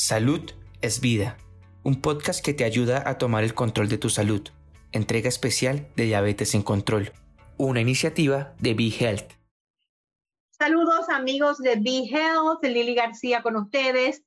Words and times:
Salud 0.00 0.52
es 0.80 1.00
vida, 1.00 1.36
un 1.82 2.00
podcast 2.00 2.42
que 2.42 2.54
te 2.54 2.62
ayuda 2.62 3.02
a 3.04 3.18
tomar 3.18 3.42
el 3.42 3.52
control 3.52 3.88
de 3.88 3.98
tu 3.98 4.10
salud. 4.10 4.48
Entrega 4.92 5.28
especial 5.28 5.88
de 5.96 6.04
Diabetes 6.04 6.54
en 6.54 6.62
Control, 6.62 7.10
una 7.56 7.80
iniciativa 7.80 8.54
de 8.60 8.74
Be 8.74 8.92
Health. 8.96 9.32
Saludos 10.56 11.08
amigos 11.08 11.58
de 11.58 11.74
Be 11.74 12.04
Health, 12.08 12.62
Lili 12.62 12.94
García 12.94 13.42
con 13.42 13.56
ustedes. 13.56 14.22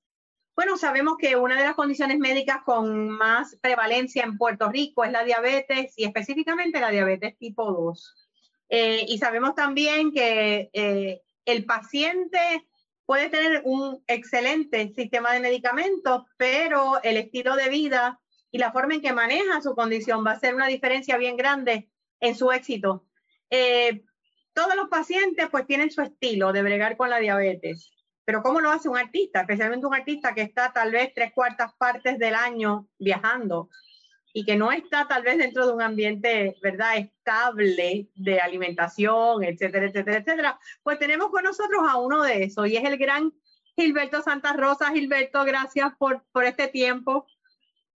Bueno, 0.57 0.75
sabemos 0.75 1.15
que 1.17 1.37
una 1.37 1.57
de 1.57 1.63
las 1.63 1.75
condiciones 1.75 2.19
médicas 2.19 2.57
con 2.65 3.09
más 3.09 3.57
prevalencia 3.61 4.25
en 4.25 4.37
Puerto 4.37 4.69
Rico 4.69 5.05
es 5.05 5.13
la 5.13 5.23
diabetes 5.23 5.93
y 5.95 6.03
específicamente 6.03 6.81
la 6.81 6.89
diabetes 6.89 7.37
tipo 7.37 7.71
2. 7.71 8.29
Eh, 8.67 9.05
y 9.07 9.19
sabemos 9.19 9.55
también 9.55 10.11
que 10.11 10.69
eh, 10.73 11.21
el 11.45 11.63
paciente 11.63 12.67
puede 13.11 13.27
tener 13.27 13.61
un 13.65 14.01
excelente 14.07 14.93
sistema 14.95 15.33
de 15.33 15.41
medicamentos, 15.41 16.23
pero 16.37 17.03
el 17.03 17.17
estilo 17.17 17.57
de 17.57 17.67
vida 17.67 18.21
y 18.49 18.57
la 18.57 18.71
forma 18.71 18.93
en 18.93 19.01
que 19.01 19.11
maneja 19.11 19.59
su 19.59 19.75
condición 19.75 20.25
va 20.25 20.31
a 20.31 20.39
ser 20.39 20.55
una 20.55 20.67
diferencia 20.67 21.17
bien 21.17 21.35
grande 21.35 21.89
en 22.21 22.35
su 22.35 22.53
éxito. 22.53 23.05
Eh, 23.49 24.05
todos 24.53 24.77
los 24.77 24.87
pacientes 24.87 25.49
pues 25.51 25.67
tienen 25.67 25.91
su 25.91 26.01
estilo 26.01 26.53
de 26.53 26.63
bregar 26.63 26.95
con 26.95 27.09
la 27.09 27.19
diabetes, 27.19 27.91
pero 28.23 28.41
¿cómo 28.41 28.61
lo 28.61 28.71
hace 28.71 28.87
un 28.87 28.97
artista? 28.97 29.41
Especialmente 29.41 29.87
un 29.87 29.93
artista 29.93 30.33
que 30.33 30.43
está 30.43 30.71
tal 30.71 30.93
vez 30.93 31.11
tres 31.13 31.33
cuartas 31.33 31.73
partes 31.77 32.17
del 32.17 32.33
año 32.33 32.87
viajando 32.97 33.67
y 34.33 34.45
que 34.45 34.55
no 34.55 34.71
está 34.71 35.07
tal 35.07 35.23
vez 35.23 35.37
dentro 35.37 35.67
de 35.67 35.73
un 35.73 35.81
ambiente, 35.81 36.57
¿verdad?, 36.61 36.97
estable 36.97 38.09
de 38.15 38.39
alimentación, 38.39 39.43
etcétera, 39.43 39.87
etcétera, 39.87 40.17
etcétera, 40.17 40.59
pues 40.83 40.99
tenemos 40.99 41.29
con 41.29 41.43
nosotros 41.43 41.81
a 41.87 41.97
uno 41.97 42.23
de 42.23 42.43
esos 42.43 42.67
y 42.67 42.77
es 42.77 42.83
el 42.83 42.97
gran 42.97 43.33
Gilberto 43.75 44.21
Santa 44.21 44.53
Rosa. 44.53 44.91
Gilberto, 44.91 45.43
gracias 45.43 45.93
por, 45.97 46.23
por 46.31 46.43
este 46.43 46.67
tiempo. 46.67 47.25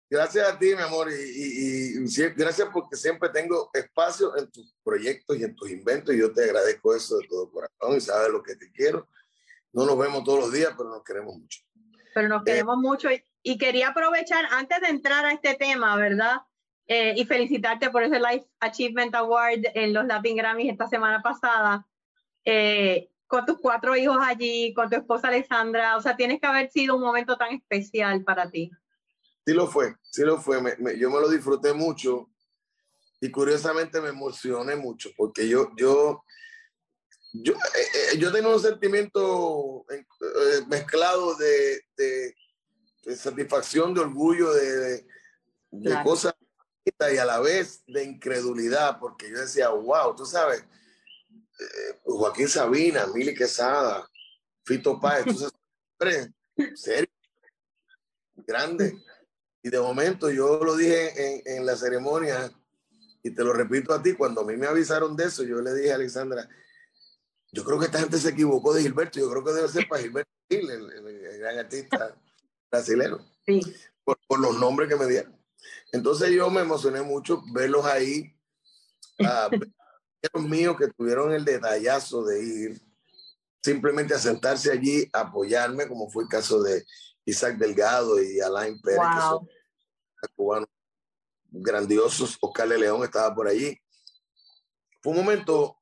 Gracias 0.09 0.49
a 0.49 0.59
ti, 0.59 0.67
mi 0.67 0.83
amor, 0.83 1.09
y, 1.11 1.99
gracias 2.37 2.69
porque 2.73 2.95
siempre 2.95 3.31
tengo 3.31 3.71
espacio 3.73 4.37
en 4.37 4.51
tus 4.51 4.73
proyectos 4.85 5.37
y 5.37 5.45
en 5.45 5.57
tus 5.57 5.71
inventos 5.71 6.15
y 6.15 6.19
yo 6.19 6.33
te 6.33 6.45
agradezco 6.45 6.95
eso 6.95 7.17
de 7.17 7.27
todo 7.27 7.51
corazón 7.51 7.97
y 7.97 8.01
sabes 8.01 8.31
lo 8.31 8.43
que 8.43 8.55
te 8.55 8.71
quiero. 8.71 9.09
No 9.73 9.87
nos 9.87 9.99
vemos 9.99 10.23
todos 10.23 10.41
los 10.41 10.53
días, 10.53 10.73
pero 10.77 10.91
nos 10.91 11.03
queremos 11.03 11.37
mucho. 11.37 11.61
Pero 12.15 12.29
nos 12.29 12.45
queremos 12.45 12.77
mucho 12.77 13.11
y, 13.11 13.25
y 13.47 13.59
quería 13.59 13.89
aprovechar 13.89 14.47
antes 14.51 14.81
de 14.81 14.89
entrar 14.89 15.27
a 15.27 15.33
este 15.33 15.55
tema, 15.55 15.95
¿verdad? 15.97 16.41
Eh, 16.87 17.13
y 17.15 17.27
felicitarte 17.27 17.91
por 17.91 18.03
ese 18.03 18.19
Life 18.19 18.47
Achievement 18.59 19.15
Award 19.15 19.67
en 19.75 19.93
los 19.93 20.07
Latin 20.07 20.37
Grammys 20.37 20.73
esta 20.73 20.89
semana 20.89 21.21
pasada. 21.23 21.87
Eh, 22.45 23.11
con 23.27 23.45
tus 23.45 23.61
cuatro 23.61 23.95
hijos 23.97 24.17
allí, 24.21 24.73
con 24.73 24.89
tu 24.89 24.97
esposa 24.97 25.29
Alexandra, 25.29 25.97
o 25.97 26.01
sea, 26.01 26.17
tienes 26.17 26.41
que 26.41 26.47
haber 26.47 26.71
sido 26.71 26.97
un 26.97 27.03
momento 27.03 27.37
tan 27.37 27.53
especial 27.53 28.25
para 28.25 28.51
ti. 28.51 28.71
Sí 29.47 29.53
lo 29.53 29.67
fue, 29.67 29.95
sí 30.11 30.23
lo 30.23 30.41
fue. 30.41 30.57
yo 30.99 31.11
me 31.11 31.21
lo 31.21 31.29
disfruté 31.29 31.75
mucho 31.75 32.31
y 33.21 33.31
curiosamente 33.31 34.01
me 34.01 34.09
emocioné 34.09 34.75
mucho 34.75 35.11
porque 35.19 35.47
yo, 35.47 35.71
yo, 35.77 36.25
yo, 37.35 37.53
eh, 37.53 38.19
yo 38.19 38.33
tengo 38.33 38.55
un 38.55 38.61
sentimiento 38.61 39.85
mezclado 40.67 41.35
de 41.37 42.35
de 43.05 43.17
satisfacción, 43.17 43.95
de 43.95 44.01
orgullo, 44.01 44.53
de, 44.53 45.07
de, 45.71 46.03
cosas 46.03 46.35
y 46.85 47.17
a 47.17 47.25
la 47.25 47.41
vez 47.41 47.83
de 47.87 48.05
incredulidad, 48.05 48.99
porque 48.99 49.31
yo 49.31 49.41
decía, 49.41 49.71
wow, 49.71 50.15
tú 50.15 50.27
sabes, 50.27 50.61
eh, 50.61 52.01
Joaquín 52.05 52.49
Sabina, 52.49 53.07
Mili 53.07 53.35
Quesada, 53.35 54.09
Fito 54.65 55.01
Páez, 55.01 55.27
entonces, 55.27 55.53
serio, 56.75 57.11
grande. 58.37 58.99
Y 59.63 59.71
de 59.71 59.81
momento 59.81 60.31
yo 60.31 60.63
lo 60.63 60.77
dije 60.77 61.39
en, 61.47 61.59
en, 61.59 61.67
la 61.67 61.75
ceremonia, 61.75 62.53
y 63.23 63.31
te 63.31 63.43
lo 63.43 63.55
repito 63.55 63.95
a 63.95 64.03
ti, 64.03 64.13
cuando 64.13 64.43
a 64.43 64.45
mí 64.45 64.57
me 64.57 64.67
avisaron 64.67 65.17
de 65.17 65.25
eso, 65.25 65.43
yo 65.43 65.63
le 65.63 65.73
dije 65.73 65.93
a 65.93 65.95
Alexandra, 65.95 66.47
yo 67.51 67.65
creo 67.65 67.79
que 67.79 67.87
esta 67.87 68.01
gente 68.01 68.19
se 68.19 68.29
equivocó 68.29 68.75
de 68.75 68.83
Gilberto, 68.83 69.19
yo 69.19 69.31
creo 69.31 69.43
que 69.43 69.53
debe 69.53 69.69
ser 69.69 69.89
para 69.89 70.03
Gilberto 70.03 70.31
Gil, 70.51 70.71
el 70.71 71.39
gran 71.39 71.59
artista 71.59 72.15
brasileños. 72.75 73.21
Sí. 73.47 73.61
Por, 74.05 74.19
los 74.39 74.59
nombres 74.59 74.89
que 74.89 74.97
me 74.97 75.07
dieron. 75.07 75.39
Entonces 75.93 76.31
yo 76.31 76.51
me 76.51 76.61
emocioné 76.61 77.03
mucho 77.03 77.43
verlos 77.53 77.85
ahí, 77.87 78.37
a 79.21 79.49
los 80.35 80.45
míos 80.45 80.77
que 80.79 80.89
tuvieron 80.89 81.33
el 81.33 81.45
detallazo 81.45 82.25
de 82.25 82.43
ir 82.43 82.83
simplemente 83.63 84.13
a 84.15 84.19
sentarse 84.19 84.71
allí, 84.71 85.09
a 85.13 85.21
apoyarme, 85.21 85.89
como 85.89 86.11
fue 86.11 86.25
el 86.25 86.29
caso 86.29 86.63
de 86.63 86.85
Isaac 87.25 87.57
Delgado 87.57 88.23
y 88.23 88.41
Alain 88.41 88.79
Pérez, 88.81 89.01
que 89.01 89.21
son 89.21 89.49
cubanos 90.35 90.69
grandiosos. 91.51 92.37
Oscar 92.41 92.69
de 92.69 92.79
León 92.79 93.05
estaba 93.05 93.35
por 93.35 93.49
allí. 93.49 93.79
Fue 95.01 95.13
un 95.13 95.19
momento 95.19 95.79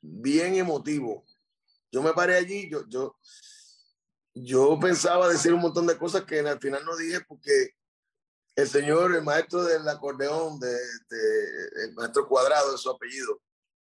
bien 0.00 0.54
emotivo. 0.54 1.24
Yo 1.90 2.02
me 2.02 2.12
paré 2.12 2.36
allí, 2.36 2.68
yo, 2.70 2.86
yo, 2.88 3.16
yo 4.34 4.78
pensaba 4.80 5.28
decir 5.28 5.52
un 5.52 5.60
montón 5.60 5.86
de 5.86 5.96
cosas 5.96 6.24
que 6.24 6.40
al 6.40 6.60
final 6.60 6.84
no 6.84 6.96
dije 6.96 7.20
porque 7.26 7.70
el 8.56 8.68
señor, 8.68 9.14
el 9.14 9.22
maestro 9.22 9.64
del 9.64 9.88
acordeón, 9.88 10.58
de, 10.60 10.76
el 11.84 11.94
maestro 11.94 12.28
cuadrado 12.28 12.72
de 12.72 12.78
su 12.78 12.90
apellido, 12.90 13.40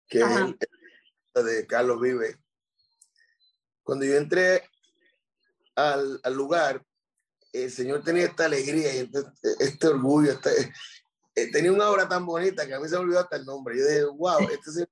que 0.08 0.22
es 0.22 1.46
de 1.46 1.68
Carlos 1.68 2.02
Vive, 2.02 2.38
cuando 3.84 4.06
yo 4.06 4.16
entré 4.16 4.70
al, 5.76 6.20
al, 6.24 6.34
lugar, 6.34 6.84
el 7.54 7.72
señor 7.72 8.04
tenía 8.04 8.26
esta 8.26 8.46
alegría 8.46 8.94
y 8.96 8.98
este, 9.00 9.20
este 9.60 9.88
orgullo, 9.88 10.32
este, 10.32 10.74
eh, 11.36 11.52
tenía 11.52 11.72
una 11.72 11.90
obra 11.90 12.10
tan 12.10 12.26
bonita 12.26 12.66
que 12.66 12.74
a 12.74 12.80
mí 12.80 12.90
se 12.90 12.96
me 12.96 13.02
olvidó 13.04 13.20
hasta 13.20 13.36
el 13.36 13.46
nombre. 13.46 13.78
Yo 13.78 13.86
dije, 13.86 14.04
wow, 14.06 14.40
este 14.50 14.72
señor 14.72 14.90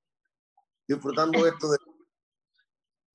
disfrutando 0.88 1.46
esto 1.48 1.72
de 1.72 1.78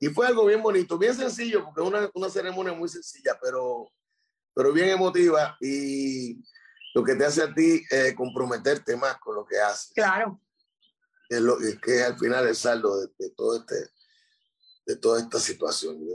y 0.01 0.09
fue 0.09 0.27
algo 0.27 0.47
bien 0.47 0.63
bonito, 0.63 0.97
bien 0.97 1.15
sencillo, 1.15 1.63
porque 1.63 1.83
es 1.83 1.87
una, 1.87 2.11
una, 2.15 2.31
ceremonia 2.31 2.73
muy 2.73 2.89
sencilla, 2.89 3.39
pero, 3.41 3.93
pero 4.55 4.73
bien 4.73 4.89
emotiva 4.89 5.59
y 5.61 6.43
lo 6.95 7.05
que 7.05 7.15
te 7.15 7.27
hace 7.27 7.43
a 7.43 7.55
ti 7.55 7.85
eh, 7.91 8.15
comprometerte 8.17 8.97
más 8.97 9.19
con 9.19 9.35
lo 9.37 9.45
que 9.45 9.61
haces. 9.61 9.93
Claro. 9.95 10.41
Es, 11.29 11.41
lo, 11.41 11.61
es 11.61 11.79
que 11.79 12.03
al 12.03 12.19
final 12.19 12.49
el 12.49 12.57
saldo 12.57 12.99
de, 12.99 13.09
de, 13.19 13.31
todo 13.31 13.59
este, 13.59 13.75
de 14.87 14.97
toda 14.97 15.21
esta 15.21 15.39
situación. 15.39 16.01
Yo, 16.01 16.15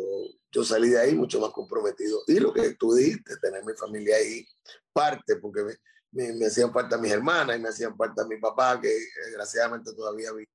yo 0.51 0.63
salí 0.63 0.89
de 0.89 0.99
ahí 0.99 1.13
mucho 1.13 1.39
más 1.39 1.51
comprometido. 1.51 2.23
Y 2.27 2.39
lo 2.39 2.51
que 2.51 2.73
tú 2.73 2.95
dijiste, 2.95 3.37
tener 3.37 3.63
mi 3.63 3.73
familia 3.73 4.17
ahí, 4.17 4.47
parte, 4.91 5.35
porque 5.35 5.63
me, 5.63 5.73
me, 6.11 6.33
me 6.33 6.45
hacían 6.47 6.73
falta 6.73 6.97
mis 6.97 7.11
hermanas 7.11 7.55
y 7.55 7.59
me 7.59 7.69
hacían 7.69 7.95
falta 7.95 8.25
mi 8.25 8.37
papá, 8.39 8.81
que 8.81 8.89
desgraciadamente 9.25 9.93
todavía 9.93 10.31
vi. 10.31 10.45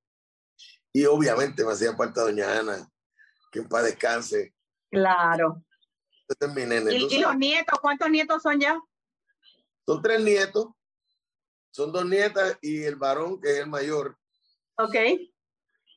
Y 0.92 1.04
obviamente 1.04 1.64
me 1.64 1.72
hacía 1.72 1.96
falta 1.96 2.22
doña 2.22 2.58
Ana, 2.58 2.90
que 3.50 3.60
en 3.60 3.68
paz 3.68 3.84
descanse. 3.84 4.54
Claro. 4.90 5.64
Este 6.28 6.46
es 6.46 6.54
mi 6.54 6.64
nene. 6.64 6.94
¿Y, 6.94 7.18
los 7.18 7.36
nietos? 7.36 7.78
¿Cuántos 7.80 8.08
nietos 8.10 8.42
son 8.42 8.60
ya? 8.60 8.80
Son 9.86 10.00
tres 10.00 10.20
nietos. 10.20 10.68
Son 11.72 11.92
dos 11.92 12.04
nietas 12.04 12.58
y 12.60 12.82
el 12.82 12.96
varón, 12.96 13.40
que 13.40 13.50
es 13.50 13.58
el 13.58 13.68
mayor. 13.68 14.18
Ok. 14.76 14.94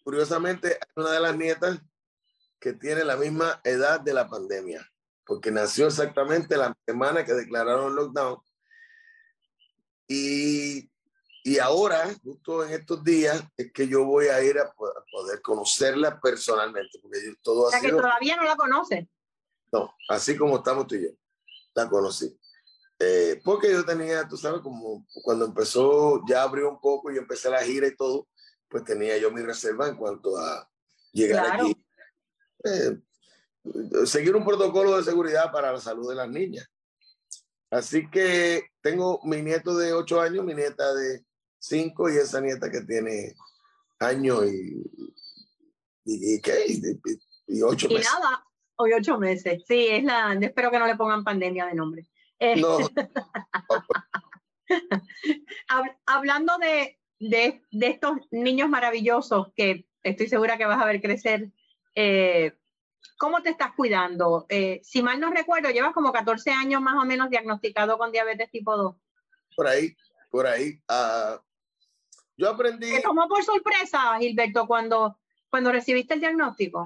Curiosamente, 0.04 0.78
una 0.96 1.12
de 1.12 1.20
las 1.20 1.36
nietas 1.36 1.80
que 2.60 2.74
tiene 2.74 3.04
la 3.04 3.18
misma 3.18 3.60
edad 3.64 4.00
de 4.00 4.14
la 4.14 4.28
pandemia, 4.28 4.90
porque 5.26 5.52
nació 5.52 5.88
exactamente 5.88 6.58
la 6.58 6.76
semana 6.86 7.26
que 7.26 7.34
declararon 7.34 7.90
el 7.90 7.96
lockdown. 7.96 8.40
Y 10.08 10.90
y 11.46 11.60
ahora, 11.60 12.10
justo 12.24 12.64
en 12.64 12.72
estos 12.72 13.04
días, 13.04 13.44
es 13.58 13.74
que 13.74 13.86
yo 13.86 14.06
voy 14.06 14.28
a 14.28 14.42
ir 14.42 14.58
a 14.58 14.74
poder 14.74 15.42
conocerla 15.42 16.18
personalmente. 16.22 17.00
Porque 17.02 17.20
todo 17.42 17.64
o 17.64 17.70
sea, 17.70 17.82
que 17.82 17.90
todavía 17.90 18.38
no 18.38 18.46
la 18.46 18.56
conoce. 18.56 19.10
No, 19.70 19.94
así 20.08 20.38
como 20.38 20.58
estamos 20.58 20.88
tú 20.88 20.96
y 20.96 21.04
yo, 21.04 21.10
la 21.74 21.90
conocí. 21.90 22.40
Eh, 22.98 23.42
porque 23.44 23.74
yo 23.74 23.84
tenía, 23.84 24.26
tú 24.26 24.38
sabes, 24.38 24.62
como 24.62 25.06
cuando 25.22 25.44
empezó, 25.46 26.22
ya 26.26 26.44
abrió 26.44 26.70
un 26.70 26.80
poco 26.80 27.12
y 27.12 27.18
empecé 27.18 27.50
la 27.50 27.62
gira 27.62 27.88
y 27.88 27.96
todo, 27.98 28.30
pues 28.70 28.86
tenía 28.86 29.18
yo 29.18 29.30
mi 29.30 29.42
reserva 29.42 29.90
en 29.90 29.98
cuanto 29.98 30.38
a 30.38 30.70
llegar 31.12 31.60
aquí. 31.60 31.86
Eh, 32.64 33.02
seguir 34.06 34.34
un 34.34 34.46
protocolo 34.46 34.96
de 34.96 35.04
seguridad 35.04 35.52
para 35.52 35.74
la 35.74 35.82
salud 35.82 36.08
de 36.08 36.16
las 36.16 36.30
niñas. 36.30 36.66
Así 37.70 38.10
que 38.10 38.70
tengo 38.82 39.20
mi 39.24 39.42
nieto 39.42 39.76
de 39.76 39.92
8 39.92 40.22
años, 40.22 40.46
mi 40.46 40.54
nieta 40.54 40.94
de 40.94 41.26
cinco 41.64 42.10
y 42.10 42.18
esa 42.18 42.42
nieta 42.42 42.70
que 42.70 42.82
tiene 42.82 43.34
año 44.00 44.44
y, 44.44 44.84
y, 46.06 46.42
¿qué? 46.42 46.66
Y, 47.48 47.62
ocho 47.62 47.88
y 47.90 47.96
nada, 47.96 48.46
hoy 48.76 48.94
ocho 48.94 49.18
meses. 49.18 49.64
Sí, 49.68 49.88
es 49.88 50.04
la, 50.04 50.34
espero 50.34 50.72
que 50.72 50.80
no 50.80 50.88
le 50.88 50.96
pongan 50.96 51.24
pandemia 51.24 51.68
de 51.68 51.76
nombre. 51.76 52.06
Eh, 52.40 52.58
no. 52.58 52.78
Hablando 56.06 56.58
de, 56.58 57.00
de, 57.20 57.62
de, 57.72 57.88
estos 57.88 58.18
niños 58.32 58.70
maravillosos 58.70 59.54
que 59.56 59.88
estoy 60.02 60.28
segura 60.28 60.58
que 60.58 60.66
vas 60.66 60.82
a 60.82 60.86
ver 60.86 61.02
crecer, 61.02 61.52
eh, 61.96 62.54
¿Cómo 63.18 63.42
te 63.42 63.52
estás 63.52 63.74
cuidando? 63.76 64.46
Eh, 64.50 64.82
si 64.84 65.02
mal 65.02 65.20
no 65.20 65.32
recuerdo, 65.32 65.70
llevas 65.70 65.94
como 65.94 66.12
14 66.12 66.52
años 66.52 66.82
más 66.82 66.96
o 66.96 67.06
menos 67.06 67.30
diagnosticado 67.30 67.98
con 67.98 68.12
diabetes 68.12 68.52
tipo 68.52 68.76
2. 68.76 68.96
Por 69.56 69.68
ahí, 69.68 69.96
por 70.30 70.48
ahí. 70.48 70.82
Uh, 70.90 71.40
yo 72.38 72.50
aprendí... 72.50 72.92
¿Te 72.92 73.02
tomó 73.02 73.28
por 73.28 73.44
sorpresa, 73.44 74.18
Gilberto, 74.20 74.68
cuando, 74.68 75.20
cuando 75.50 75.72
recibiste 75.72 76.16
el 76.16 76.20
diagnóstico? 76.20 76.86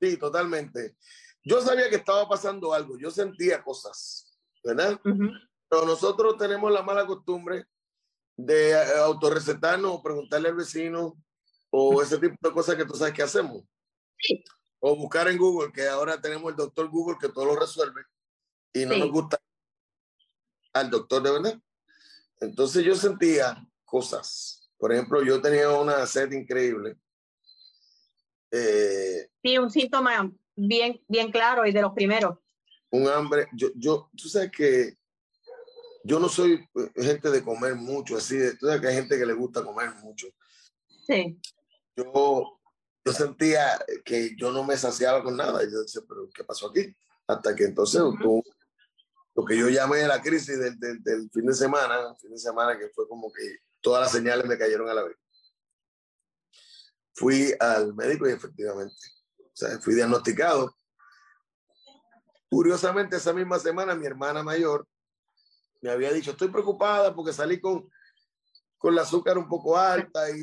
Sí, 0.00 0.16
totalmente. 0.16 0.96
Yo 1.42 1.60
sabía 1.60 1.90
que 1.90 1.96
estaba 1.96 2.28
pasando 2.28 2.72
algo, 2.72 2.98
yo 2.98 3.10
sentía 3.10 3.62
cosas, 3.62 4.38
¿verdad? 4.62 4.98
Pero 5.02 5.86
nosotros 5.86 6.36
tenemos 6.38 6.72
la 6.72 6.82
mala 6.82 7.06
costumbre 7.06 7.66
de 8.36 8.70
eh, 8.70 8.96
autorrecetarnos 9.04 9.92
o 9.92 10.02
preguntarle 10.02 10.48
al 10.48 10.56
vecino 10.56 11.16
o 11.70 12.02
ese 12.02 12.18
tipo 12.18 12.36
de 12.48 12.54
cosas 12.54 12.76
que 12.76 12.84
tú 12.84 12.94
sabes 12.94 13.14
que 13.14 13.22
hacemos. 13.22 13.62
Sí. 14.18 14.42
O 14.80 14.96
buscar 14.96 15.28
en 15.28 15.38
Google, 15.38 15.72
que 15.72 15.86
ahora 15.88 16.20
tenemos 16.20 16.50
el 16.50 16.56
doctor 16.56 16.88
Google 16.88 17.16
que 17.20 17.28
todo 17.28 17.46
lo 17.46 17.56
resuelve 17.56 18.02
y 18.72 18.86
no 18.86 18.96
nos 18.96 19.10
gusta 19.10 19.38
al 20.72 20.90
doctor 20.90 21.22
de 21.22 21.30
verdad. 21.30 21.60
Entonces 22.40 22.84
yo 22.84 22.94
sentía 22.94 23.66
cosas. 23.84 24.63
Por 24.84 24.92
ejemplo, 24.92 25.22
yo 25.22 25.40
tenía 25.40 25.70
una 25.70 26.06
sed 26.06 26.30
increíble. 26.32 26.98
Eh, 28.50 29.30
sí, 29.42 29.56
un 29.56 29.70
síntoma 29.70 30.30
bien, 30.54 31.02
bien 31.08 31.32
claro 31.32 31.64
y 31.64 31.72
de 31.72 31.80
los 31.80 31.94
primeros. 31.94 32.36
Un 32.90 33.08
hambre. 33.08 33.46
Yo, 33.54 33.68
yo, 33.76 34.10
tú 34.14 34.28
sabes 34.28 34.50
que 34.50 34.98
yo 36.04 36.20
no 36.20 36.28
soy 36.28 36.68
gente 36.96 37.30
de 37.30 37.42
comer 37.42 37.76
mucho, 37.76 38.18
así, 38.18 38.36
de, 38.36 38.58
tú 38.58 38.66
sabes 38.66 38.82
que 38.82 38.88
hay 38.88 38.94
gente 38.96 39.16
que 39.18 39.24
le 39.24 39.32
gusta 39.32 39.64
comer 39.64 39.88
mucho. 40.02 40.26
Sí. 41.06 41.40
Yo, 41.96 42.60
yo 43.06 43.12
sentía 43.14 43.82
que 44.04 44.36
yo 44.36 44.52
no 44.52 44.64
me 44.64 44.76
saciaba 44.76 45.24
con 45.24 45.34
nada. 45.34 45.64
Y 45.64 45.72
yo 45.72 45.80
decía, 45.80 46.02
pero 46.06 46.28
¿qué 46.28 46.44
pasó 46.44 46.68
aquí? 46.68 46.94
Hasta 47.26 47.56
que 47.56 47.64
entonces 47.64 48.02
tú, 48.20 48.42
lo 49.34 49.46
que 49.46 49.56
yo 49.56 49.70
llamé 49.70 50.06
la 50.06 50.20
crisis 50.20 50.58
del, 50.58 50.78
del, 50.78 51.02
del, 51.02 51.30
fin 51.30 51.46
de 51.46 51.54
semana, 51.54 52.14
fin 52.16 52.32
de 52.32 52.38
semana 52.38 52.78
que 52.78 52.90
fue 52.90 53.08
como 53.08 53.32
que 53.32 53.56
todas 53.84 54.00
las 54.00 54.12
señales 54.12 54.46
me 54.46 54.58
cayeron 54.58 54.88
a 54.88 54.94
la 54.94 55.04
vez. 55.04 55.16
Fui 57.14 57.52
al 57.60 57.94
médico 57.94 58.26
y 58.26 58.32
efectivamente, 58.32 58.96
o 59.38 59.50
sea, 59.52 59.78
fui 59.78 59.94
diagnosticado. 59.94 60.74
Curiosamente, 62.48 63.16
esa 63.16 63.32
misma 63.32 63.58
semana 63.58 63.94
mi 63.94 64.06
hermana 64.06 64.42
mayor 64.42 64.88
me 65.82 65.90
había 65.90 66.12
dicho, 66.12 66.30
estoy 66.30 66.48
preocupada 66.48 67.14
porque 67.14 67.32
salí 67.32 67.60
con, 67.60 67.88
con 68.78 68.94
la 68.94 69.02
azúcar 69.02 69.36
un 69.36 69.48
poco 69.48 69.76
alta 69.76 70.30
y, 70.30 70.42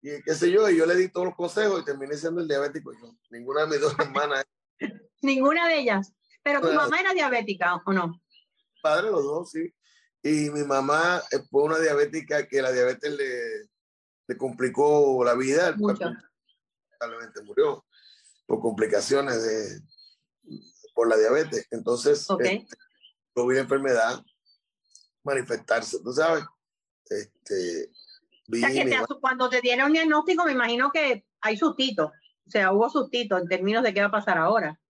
y 0.00 0.22
qué 0.22 0.34
sé 0.34 0.50
yo, 0.50 0.68
y 0.70 0.78
yo 0.78 0.86
le 0.86 0.96
di 0.96 1.10
todos 1.10 1.26
los 1.26 1.36
consejos 1.36 1.82
y 1.82 1.84
terminé 1.84 2.16
siendo 2.16 2.40
el 2.40 2.48
diabético 2.48 2.92
yo. 2.92 3.12
Ninguna 3.30 3.62
de 3.62 3.66
mis 3.68 3.80
dos 3.80 3.94
hermanas. 3.98 4.44
Ninguna 5.22 5.68
de 5.68 5.80
ellas. 5.80 6.12
Pero 6.42 6.62
tu 6.62 6.72
mamá 6.72 6.98
era 6.98 7.12
diabética 7.12 7.82
o 7.84 7.92
no? 7.92 8.18
Padre, 8.80 9.10
los 9.10 9.22
dos, 9.22 9.50
sí. 9.50 9.70
Y 10.22 10.50
mi 10.50 10.64
mamá 10.64 11.22
fue 11.50 11.62
una 11.62 11.78
diabética 11.78 12.46
que 12.46 12.60
la 12.60 12.72
diabetes 12.72 13.12
le, 13.12 13.68
le 14.26 14.36
complicó 14.36 15.22
la 15.24 15.34
vida. 15.34 15.74
Probablemente 15.76 17.42
murió 17.42 17.84
por 18.46 18.60
complicaciones 18.60 19.42
de, 19.42 19.80
por 20.94 21.08
la 21.08 21.16
diabetes. 21.16 21.66
Entonces, 21.70 22.28
okay. 22.30 22.56
este, 22.58 22.76
la 23.34 23.60
enfermedad 23.60 24.24
manifestarse, 25.22 25.98
tú 26.02 26.12
sabes. 26.12 26.44
Este, 27.08 27.90
o 28.50 28.56
sea, 28.56 28.70
que 28.70 28.84
te, 28.84 28.98
cuando 29.20 29.48
te 29.48 29.60
dieron 29.60 29.92
diagnóstico, 29.92 30.44
me 30.44 30.52
imagino 30.52 30.90
que 30.90 31.26
hay 31.40 31.56
sustito. 31.56 32.06
O 32.46 32.50
sea, 32.50 32.72
hubo 32.72 32.88
sustito 32.88 33.36
en 33.36 33.46
términos 33.46 33.82
de 33.82 33.92
qué 33.92 34.00
va 34.00 34.06
a 34.06 34.10
pasar 34.10 34.38
ahora. 34.38 34.80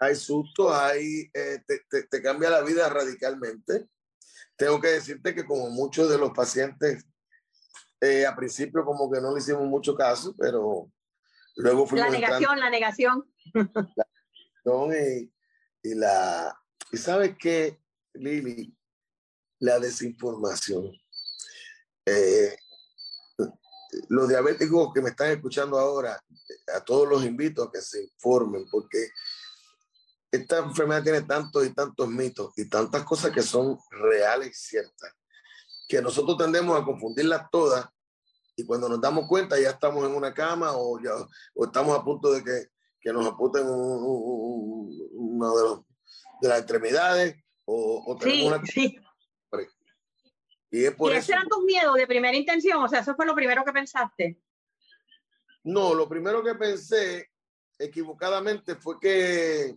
Hay 0.00 0.16
susto, 0.16 0.74
hay, 0.74 1.30
eh, 1.32 1.62
te, 1.66 1.80
te, 1.88 2.02
te, 2.04 2.22
cambia 2.22 2.50
la 2.50 2.62
vida 2.62 2.88
radicalmente. 2.88 3.88
Tengo 4.56 4.80
que 4.80 4.88
decirte 4.88 5.34
que 5.34 5.44
como 5.44 5.68
muchos 5.70 6.08
de 6.08 6.18
los 6.18 6.30
pacientes, 6.32 7.04
eh, 8.00 8.26
a 8.26 8.36
principio 8.36 8.84
como 8.84 9.10
que 9.10 9.20
no 9.20 9.32
le 9.32 9.40
hicimos 9.40 9.66
mucho 9.66 9.94
caso, 9.94 10.34
pero 10.38 10.90
luego 11.56 11.86
fuimos... 11.86 12.10
La 12.10 12.18
negación, 12.18 12.60
la 12.60 12.70
negación. 12.70 13.24
La, 14.64 14.96
y, 14.96 15.32
y, 15.82 15.94
la... 15.94 16.58
Y 16.92 16.96
sabes 16.96 17.36
qué, 17.38 17.80
Lili, 18.14 18.76
la 19.58 19.78
desinformación. 19.78 20.92
Eh, 22.06 22.56
los 24.08 24.28
diabéticos 24.28 24.92
que 24.92 25.00
me 25.00 25.10
están 25.10 25.30
escuchando 25.30 25.78
ahora, 25.78 26.22
a 26.74 26.80
todos 26.80 27.08
los 27.08 27.24
invito 27.24 27.62
a 27.62 27.72
que 27.72 27.80
se 27.80 28.02
informen, 28.02 28.66
porque 28.70 29.08
esta 30.34 30.58
enfermedad 30.58 31.02
tiene 31.02 31.22
tantos 31.22 31.66
y 31.66 31.74
tantos 31.74 32.08
mitos 32.08 32.52
y 32.56 32.68
tantas 32.68 33.04
cosas 33.04 33.30
que 33.30 33.42
son 33.42 33.78
reales 33.90 34.48
y 34.50 34.54
ciertas, 34.54 35.12
que 35.88 36.02
nosotros 36.02 36.36
tendemos 36.36 36.80
a 36.80 36.84
confundirlas 36.84 37.48
todas 37.50 37.86
y 38.56 38.64
cuando 38.64 38.88
nos 38.88 39.00
damos 39.00 39.28
cuenta 39.28 39.58
ya 39.58 39.70
estamos 39.70 40.04
en 40.04 40.14
una 40.14 40.32
cama 40.32 40.72
o, 40.72 41.00
ya, 41.00 41.12
o 41.54 41.64
estamos 41.64 41.98
a 41.98 42.04
punto 42.04 42.32
de 42.32 42.42
que, 42.42 42.68
que 43.00 43.12
nos 43.12 43.26
apunten 43.26 43.64
una 43.66 45.48
de, 45.48 45.62
los, 45.62 45.80
de, 46.40 46.48
las 46.48 46.58
extremidades 46.58 47.36
o, 47.64 48.04
o 48.06 48.16
tenemos 48.16 48.40
sí, 48.40 48.46
una... 48.46 48.66
Sí. 48.66 48.98
Y, 50.70 50.86
es 50.86 50.94
por 50.96 51.12
¿Y 51.12 51.16
eso. 51.16 51.32
eran 51.32 51.48
tus 51.48 51.62
miedos 51.62 51.94
de 51.94 52.04
primera 52.04 52.36
intención? 52.36 52.82
O 52.82 52.88
sea, 52.88 52.98
eso 52.98 53.14
fue 53.14 53.26
lo 53.26 53.34
primero 53.36 53.64
que 53.64 53.72
pensaste. 53.72 54.40
No, 55.62 55.94
lo 55.94 56.08
primero 56.08 56.42
que 56.42 56.56
pensé 56.56 57.30
equivocadamente 57.78 58.74
fue 58.74 58.98
que, 58.98 59.76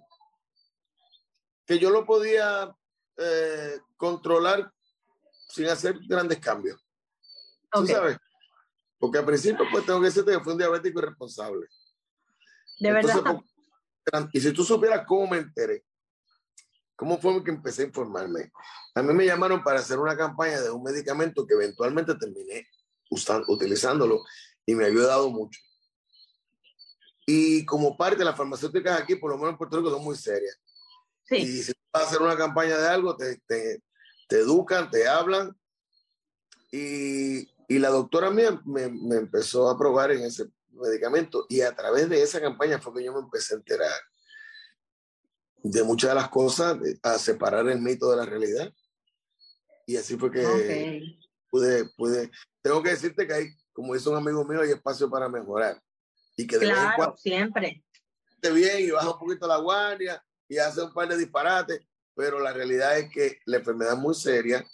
que 1.68 1.78
yo 1.78 1.90
lo 1.92 2.06
podía 2.06 2.74
eh, 3.18 3.80
controlar 3.98 4.72
sin 5.50 5.68
hacer 5.68 6.00
grandes 6.08 6.40
cambios. 6.40 6.80
¿Tú 7.72 7.82
Okay. 7.82 7.94
sabes? 7.94 8.18
Porque 8.98 9.20
al 9.20 9.26
principio, 9.26 9.66
pues 9.72 9.86
tengo 9.86 10.00
que 10.00 10.06
decirte 10.06 10.32
que 10.32 10.40
fui 10.40 10.54
un 10.54 10.58
diabético 10.58 11.00
irresponsable. 11.00 11.68
De 12.80 12.90
Entonces, 12.90 13.24
verdad. 13.24 13.40
pues, 14.12 14.26
y 14.34 14.40
si 14.40 14.54
tú 14.54 14.64
supieras 14.64 15.06
cómo 15.06 15.28
me 15.28 15.38
enteré, 15.38 15.84
cómo 16.96 17.20
fue 17.20 17.44
que 17.44 17.52
empecé 17.52 17.84
a 17.84 17.88
informarme. 17.88 18.52
A 18.96 19.04
mí 19.04 19.14
me 19.14 19.26
llamaron 19.26 19.62
para 19.62 19.82
hacer 19.82 20.00
una 20.00 20.16
campaña 20.18 20.62
de 20.62 20.72
un 20.72 20.82
medicamento 20.82 21.46
que 21.46 21.54
eventualmente 21.54 22.16
terminé 22.16 22.66
usando, 23.12 23.46
utilizándolo 23.50 24.24
y 24.66 24.74
me 24.74 24.86
ha 24.86 24.88
ayudado 24.88 25.30
mucho. 25.30 25.60
Y 27.26 27.66
como 27.66 27.96
parte 27.98 28.18
de 28.20 28.26
las 28.26 28.38
farmacéuticas 28.38 29.02
aquí, 29.02 29.16
por 29.18 29.30
lo 29.32 29.38
menos 29.38 29.52
en 29.52 29.58
Puerto 29.58 29.78
Rico, 29.78 29.92
son 29.92 30.04
muy 30.04 30.16
serias. 30.16 30.58
Sí. 31.30 31.36
Y 31.38 31.64
si 31.64 31.74
vas 31.94 32.04
a 32.04 32.08
hacer 32.08 32.22
una 32.22 32.38
campaña 32.38 32.78
de 32.78 32.88
algo, 32.88 33.16
te, 33.16 33.38
te, 33.48 33.82
te 34.28 34.40
educan, 34.40 34.90
te 34.90 35.08
hablan. 35.08 35.56
Y, 36.72 37.48
y 37.68 37.80
la 37.80 37.90
doctora 37.90 38.30
mía 38.30 38.62
me, 38.66 38.88
me, 38.90 39.16
empezó 39.18 39.70
a 39.70 39.78
probar 39.78 40.12
en 40.12 40.24
ese 40.24 40.46
medicamento. 40.72 41.46
Y 41.50 41.62
a 41.62 41.76
través 41.76 42.10
de 42.10 42.22
esa 42.22 42.40
campaña 42.42 42.80
fue 42.80 42.94
que 42.94 43.04
yo 43.06 43.14
me 43.14 43.20
empecé 43.20 43.54
a 43.54 43.58
enterar 43.58 44.00
de 45.64 45.84
muchas 45.84 46.12
de 46.12 46.16
las 46.16 46.30
cosas, 46.30 46.78
a 47.04 47.18
separar 47.18 47.68
el 47.68 47.82
mito 47.82 48.10
de 48.12 48.18
la 48.18 48.26
realidad. 48.26 48.74
Y 49.86 49.98
así 49.98 50.18
fue 50.18 50.32
que 50.32 50.46
Okay. 50.46 51.20
pude, 51.50 51.86
pude. 51.98 52.32
Tengo 52.62 52.84
que 52.84 52.92
decirte 52.92 53.26
que 53.26 53.34
hay, 53.34 53.48
como 53.74 53.94
dice 53.94 54.10
un 54.10 54.18
amigo 54.18 54.44
mío, 54.46 54.62
hay 54.62 54.72
espacio 54.72 55.10
para 55.10 55.28
mejorar. 55.30 55.82
Y 56.36 56.46
que 56.46 56.58
de 56.58 56.68
vez 56.68 56.70
en 56.70 56.76
Claro, 56.76 56.96
cuando 56.98 57.18
siempre. 57.18 57.84
esté 58.30 58.52
bien 58.52 58.80
y 58.82 58.92
baja 58.92 59.12
un 59.12 59.20
poquito 59.20 59.48
la 59.48 59.58
guardia 59.58 60.24
y 60.50 60.58
hace 60.58 60.82
un 60.82 60.94
par 60.94 61.08
de 61.08 61.18
disparates, 61.18 61.82
pero 62.16 62.40
la 62.40 62.54
realidad 62.54 62.98
es 62.98 63.10
que 63.12 63.40
la 63.46 63.58
enfermedad 63.58 63.94
es 63.94 64.00
muy 64.00 64.16
seria, 64.16 64.66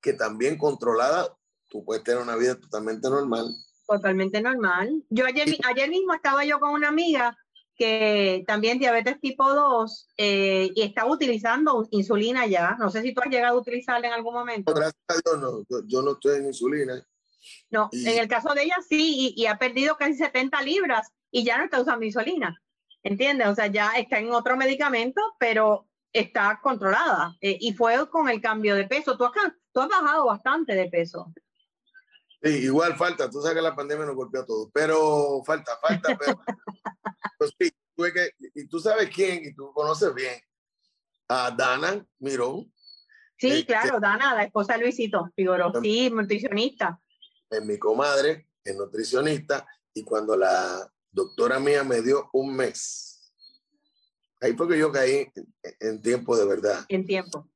que 0.00 0.12
también 0.12 0.58
controlada, 0.58 1.36
tú 1.68 1.84
puedes 1.84 2.04
tener 2.04 2.22
una 2.22 2.36
vida 2.36 2.54
totalmente 2.58 3.08
normal. 3.08 3.46
Totalmente 3.86 4.40
normal. 4.40 5.02
Yo 5.10 5.26
ayer, 5.26 5.56
ayer 5.64 5.90
mismo 5.90 6.14
estaba 6.14 6.44
yo 6.44 6.60
con 6.60 6.70
una 6.70 6.88
amiga 6.88 7.36
que 7.74 8.44
también 8.46 8.78
diabetes 8.78 9.18
tipo 9.20 9.52
2 9.52 10.08
eh, 10.16 10.70
y 10.74 10.82
estaba 10.82 11.10
utilizando 11.10 11.86
insulina 11.90 12.46
ya. 12.46 12.76
No 12.78 12.90
sé 12.90 13.02
si 13.02 13.14
tú 13.14 13.22
has 13.22 13.30
llegado 13.30 13.56
a 13.56 13.60
utilizarla 13.60 14.08
en 14.08 14.12
algún 14.12 14.34
momento. 14.34 14.72
Gracias 14.74 15.02
a 15.08 15.14
Dios, 15.14 15.40
no, 15.40 15.62
yo, 15.68 15.86
yo 15.86 16.02
no 16.02 16.12
estoy 16.12 16.38
en 16.38 16.46
insulina. 16.46 17.04
No, 17.70 17.88
Y- 17.90 18.08
en 18.08 18.18
el 18.18 18.28
caso 18.28 18.54
de 18.54 18.64
ella 18.64 18.76
sí, 18.88 19.34
y, 19.36 19.42
y 19.42 19.46
ha 19.46 19.58
perdido 19.58 19.96
casi 19.96 20.14
70 20.14 20.62
libras 20.62 21.08
y 21.30 21.44
ya 21.44 21.58
no 21.58 21.64
está 21.64 21.80
usando 21.80 22.04
insulina. 22.04 22.61
¿Entiendes? 23.02 23.48
O 23.48 23.54
sea, 23.54 23.66
ya 23.66 23.92
está 23.92 24.18
en 24.18 24.32
otro 24.32 24.56
medicamento, 24.56 25.20
pero 25.38 25.88
está 26.12 26.60
controlada. 26.62 27.36
Eh, 27.40 27.56
y 27.60 27.72
fue 27.72 28.08
con 28.08 28.28
el 28.28 28.40
cambio 28.40 28.74
de 28.74 28.86
peso. 28.86 29.16
Tú 29.16 29.24
has, 29.24 29.32
tú 29.72 29.80
has 29.80 29.88
bajado 29.88 30.26
bastante 30.26 30.74
de 30.74 30.88
peso. 30.88 31.32
Sí, 32.42 32.50
igual 32.64 32.96
falta, 32.96 33.30
tú 33.30 33.40
sabes 33.40 33.56
que 33.56 33.62
la 33.62 33.76
pandemia 33.76 34.04
nos 34.04 34.16
golpeó 34.16 34.40
a 34.40 34.46
todos, 34.46 34.68
pero 34.74 35.42
falta, 35.46 35.78
falta, 35.80 36.18
pero, 36.18 36.40
pues 37.38 37.52
sí, 37.56 37.70
tuve 37.94 38.12
que, 38.12 38.30
y 38.56 38.66
tú 38.66 38.80
sabes 38.80 39.10
quién, 39.10 39.44
y 39.44 39.54
tú 39.54 39.72
conoces 39.72 40.12
bien, 40.12 40.40
a 41.28 41.52
Dana 41.52 42.04
Mirón, 42.18 42.72
Sí, 43.42 43.50
Eh, 43.50 43.66
claro, 43.66 43.98
Dana, 43.98 44.36
la 44.36 44.44
esposa 44.44 44.74
de 44.74 44.82
Luisito 44.82 45.28
Figueroa. 45.34 45.72
Sí, 45.82 46.08
nutricionista. 46.10 47.00
es 47.50 47.64
mi 47.64 47.76
comadre, 47.76 48.48
es 48.62 48.76
nutricionista, 48.76 49.66
y 49.92 50.04
cuando 50.04 50.36
la 50.36 50.88
doctora 51.12 51.60
mía 51.60 51.84
me 51.84 52.02
dio 52.02 52.28
un 52.32 52.56
mes, 52.56 53.12
Ahí 54.42 54.54
fue 54.54 54.66
que 54.66 54.76
yo 54.76 54.90
caí 54.90 55.32
en 55.78 56.02
tiempo 56.02 56.36
de 56.36 56.44
verdad. 56.44 56.84
En 56.88 57.06
tiempo. 57.06 57.48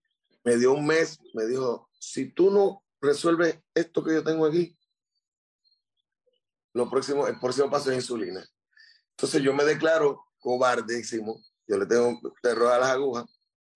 Me 0.44 0.56
dio 0.56 0.72
un 0.72 0.86
mes, 0.86 1.18
me 1.34 1.44
dijo, 1.44 1.90
si 1.98 2.30
tú 2.30 2.52
no 2.52 2.84
resuelves 3.00 3.58
esto 3.74 4.04
que 4.04 4.14
yo 4.14 4.22
tengo 4.22 4.46
aquí, 4.46 4.78
lo 6.74 6.88
próximo, 6.88 7.26
el 7.26 7.40
próximo 7.40 7.68
paso 7.68 7.90
es 7.90 7.96
insulina. 7.96 8.48
Entonces 9.10 9.42
yo 9.42 9.52
me 9.52 9.64
declaro 9.64 10.26
cobardísimo. 10.38 11.42
Yo 11.66 11.76
le 11.76 11.86
tengo 11.86 12.20
terror 12.40 12.72
a 12.72 12.78
las 12.78 12.90
agujas. 12.90 13.24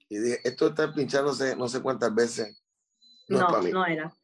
Y 0.09 0.19
dije, 0.19 0.41
esto 0.45 0.69
está 0.69 0.95
pinchándose 0.95 1.57
no 1.57 1.67
sé 1.69 1.83
cuántas 1.83 2.15
veces. 2.15 2.63
No, 3.27 3.41
no, 3.41 3.61
no 3.61 3.87
era. 3.87 4.17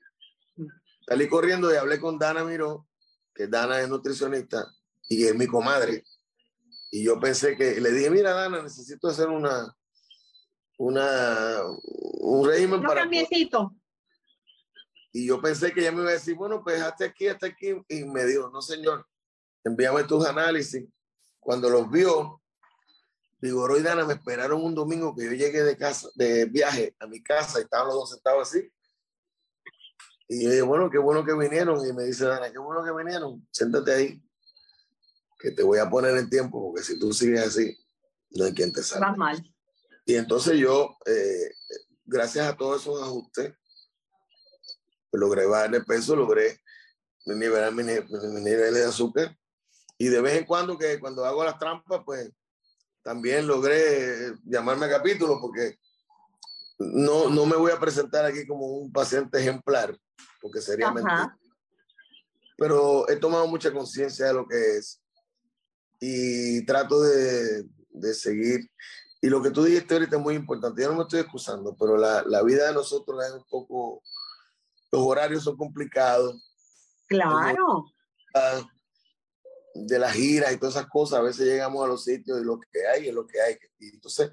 Salí 1.08 1.28
corriendo 1.28 1.72
y 1.72 1.76
hablé 1.76 1.98
con 1.98 2.20
Dana 2.20 2.44
Miró, 2.44 2.86
que 3.34 3.48
Dana 3.48 3.80
es 3.80 3.88
nutricionista 3.88 4.75
y 5.08 5.24
es 5.24 5.34
mi 5.34 5.46
comadre. 5.46 6.04
Y 6.90 7.04
yo 7.04 7.18
pensé 7.20 7.56
que, 7.56 7.80
le 7.80 7.90
dije, 7.90 8.10
mira, 8.10 8.32
Dana, 8.32 8.62
necesito 8.62 9.08
hacer 9.08 9.28
una, 9.28 9.74
una, 10.78 11.62
un 12.20 12.48
régimen 12.48 12.82
para... 12.82 13.02
Cambiecito. 13.02 13.74
Y 15.12 15.26
yo 15.26 15.40
pensé 15.40 15.72
que 15.72 15.80
ella 15.80 15.92
me 15.92 16.02
iba 16.02 16.10
a 16.10 16.14
decir, 16.14 16.34
bueno, 16.34 16.62
pues 16.62 16.80
hasta 16.80 17.06
aquí, 17.06 17.26
hasta 17.26 17.46
aquí. 17.46 17.74
Y 17.88 18.04
me 18.04 18.24
dijo, 18.24 18.50
no, 18.50 18.60
señor, 18.60 19.06
envíame 19.64 20.04
tus 20.04 20.26
análisis. 20.26 20.84
Cuando 21.40 21.70
los 21.70 21.90
vio, 21.90 22.42
Vigoró 23.38 23.76
y 23.76 23.82
Dana 23.82 24.04
me 24.04 24.14
esperaron 24.14 24.62
un 24.64 24.74
domingo 24.74 25.14
que 25.14 25.24
yo 25.24 25.32
llegué 25.32 25.62
de 25.62 25.76
casa, 25.76 26.08
de 26.14 26.46
viaje 26.46 26.96
a 26.98 27.06
mi 27.06 27.22
casa 27.22 27.58
y 27.58 27.62
estaban 27.62 27.88
los 27.88 27.96
dos 27.96 28.10
sentados 28.10 28.48
así. 28.48 28.70
Y 30.28 30.44
yo 30.44 30.50
dije, 30.50 30.62
bueno, 30.62 30.90
qué 30.90 30.98
bueno 30.98 31.24
que 31.24 31.34
vinieron. 31.34 31.86
Y 31.86 31.92
me 31.92 32.04
dice 32.04 32.24
Dana, 32.24 32.50
qué 32.50 32.58
bueno 32.58 32.82
que 32.82 32.92
vinieron. 32.92 33.46
Siéntate 33.52 33.94
ahí, 33.94 34.22
que 35.38 35.50
te 35.50 35.62
voy 35.62 35.78
a 35.78 35.88
poner 35.90 36.16
el 36.16 36.28
tiempo, 36.28 36.62
porque 36.62 36.82
si 36.82 36.98
tú 36.98 37.12
sigues 37.12 37.40
así, 37.40 37.76
no 38.30 38.44
hay 38.44 38.54
quien 38.54 38.72
te 38.72 38.82
salve. 38.82 39.06
Vas 39.06 39.16
mal. 39.16 39.54
Y 40.04 40.14
entonces 40.14 40.58
yo, 40.58 40.96
eh, 41.04 41.52
gracias 42.04 42.46
a 42.46 42.56
todos 42.56 42.82
esos 42.82 43.02
ajustes, 43.02 43.54
logré 45.12 45.46
bajar 45.46 45.70
de 45.70 45.80
peso, 45.82 46.14
logré 46.14 46.60
nivelar 47.24 47.72
mi, 47.72 47.82
mi 47.82 48.40
nivel 48.42 48.74
de 48.74 48.84
azúcar. 48.84 49.36
Y 49.98 50.08
de 50.08 50.20
vez 50.20 50.38
en 50.38 50.44
cuando, 50.44 50.78
que 50.78 51.00
cuando 51.00 51.24
hago 51.24 51.44
las 51.44 51.58
trampas, 51.58 52.02
pues 52.04 52.30
también 53.02 53.46
logré 53.46 54.34
llamarme 54.44 54.86
a 54.86 54.90
capítulo, 54.90 55.40
porque 55.40 55.78
no, 56.78 57.30
no 57.30 57.46
me 57.46 57.56
voy 57.56 57.72
a 57.72 57.80
presentar 57.80 58.24
aquí 58.24 58.46
como 58.46 58.66
un 58.66 58.92
paciente 58.92 59.38
ejemplar, 59.38 59.98
porque 60.40 60.60
sería 60.60 60.90
mentira. 60.90 61.36
Pero 62.58 63.08
he 63.08 63.16
tomado 63.16 63.46
mucha 63.46 63.72
conciencia 63.72 64.26
de 64.26 64.34
lo 64.34 64.46
que 64.46 64.78
es 64.78 65.02
y 66.00 66.64
trato 66.66 67.00
de, 67.02 67.64
de, 67.90 68.14
seguir. 68.14 68.70
Y 69.20 69.28
lo 69.28 69.42
que 69.42 69.50
tú 69.50 69.64
dijiste 69.64 69.94
ahorita 69.94 70.16
es 70.16 70.22
muy 70.22 70.34
importante. 70.34 70.82
Yo 70.82 70.90
no 70.90 70.96
me 70.96 71.02
estoy 71.02 71.20
excusando, 71.20 71.76
pero 71.78 71.96
la, 71.96 72.22
la 72.26 72.42
vida 72.42 72.68
de 72.68 72.74
nosotros 72.74 73.24
es 73.24 73.32
un 73.32 73.44
poco, 73.44 74.02
los 74.92 75.02
horarios 75.02 75.44
son 75.44 75.56
complicados. 75.56 76.36
Claro. 77.08 77.86
De 79.74 79.98
la 79.98 80.10
gira 80.10 80.52
y 80.52 80.58
todas 80.58 80.76
esas 80.76 80.88
cosas, 80.88 81.18
a 81.18 81.22
veces 81.22 81.46
llegamos 81.46 81.84
a 81.84 81.88
los 81.88 82.04
sitios 82.04 82.40
y 82.40 82.44
lo 82.44 82.58
que 82.60 82.86
hay 82.86 83.08
es 83.08 83.14
lo 83.14 83.26
que 83.26 83.40
hay. 83.40 83.56
Y 83.78 83.94
entonces, 83.94 84.30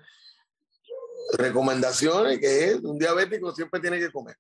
recomendaciones 1.37 2.39
que 2.39 2.71
es 2.71 2.75
un 2.77 2.97
diabético 2.97 3.53
siempre 3.53 3.79
tiene 3.79 3.99
que 3.99 4.11
comer. 4.11 4.37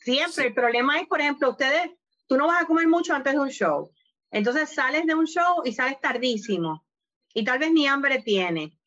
Siempre. 0.00 0.48
El 0.48 0.54
problema 0.54 1.00
es, 1.00 1.06
por 1.06 1.20
ejemplo, 1.20 1.50
ustedes, 1.50 1.90
tú 2.26 2.36
no 2.36 2.46
vas 2.46 2.62
a 2.62 2.66
comer 2.66 2.88
mucho 2.88 3.14
antes 3.14 3.32
de 3.32 3.38
un 3.38 3.48
show. 3.48 3.92
Entonces 4.32 4.74
sales 4.74 5.06
de 5.06 5.14
un 5.14 5.26
show 5.26 5.62
y 5.64 5.72
sales 5.72 6.00
tardísimo 6.00 6.84
y 7.34 7.44
tal 7.44 7.58
vez 7.58 7.70
ni 7.70 7.86
hambre 7.86 8.22
tiene. 8.22 8.78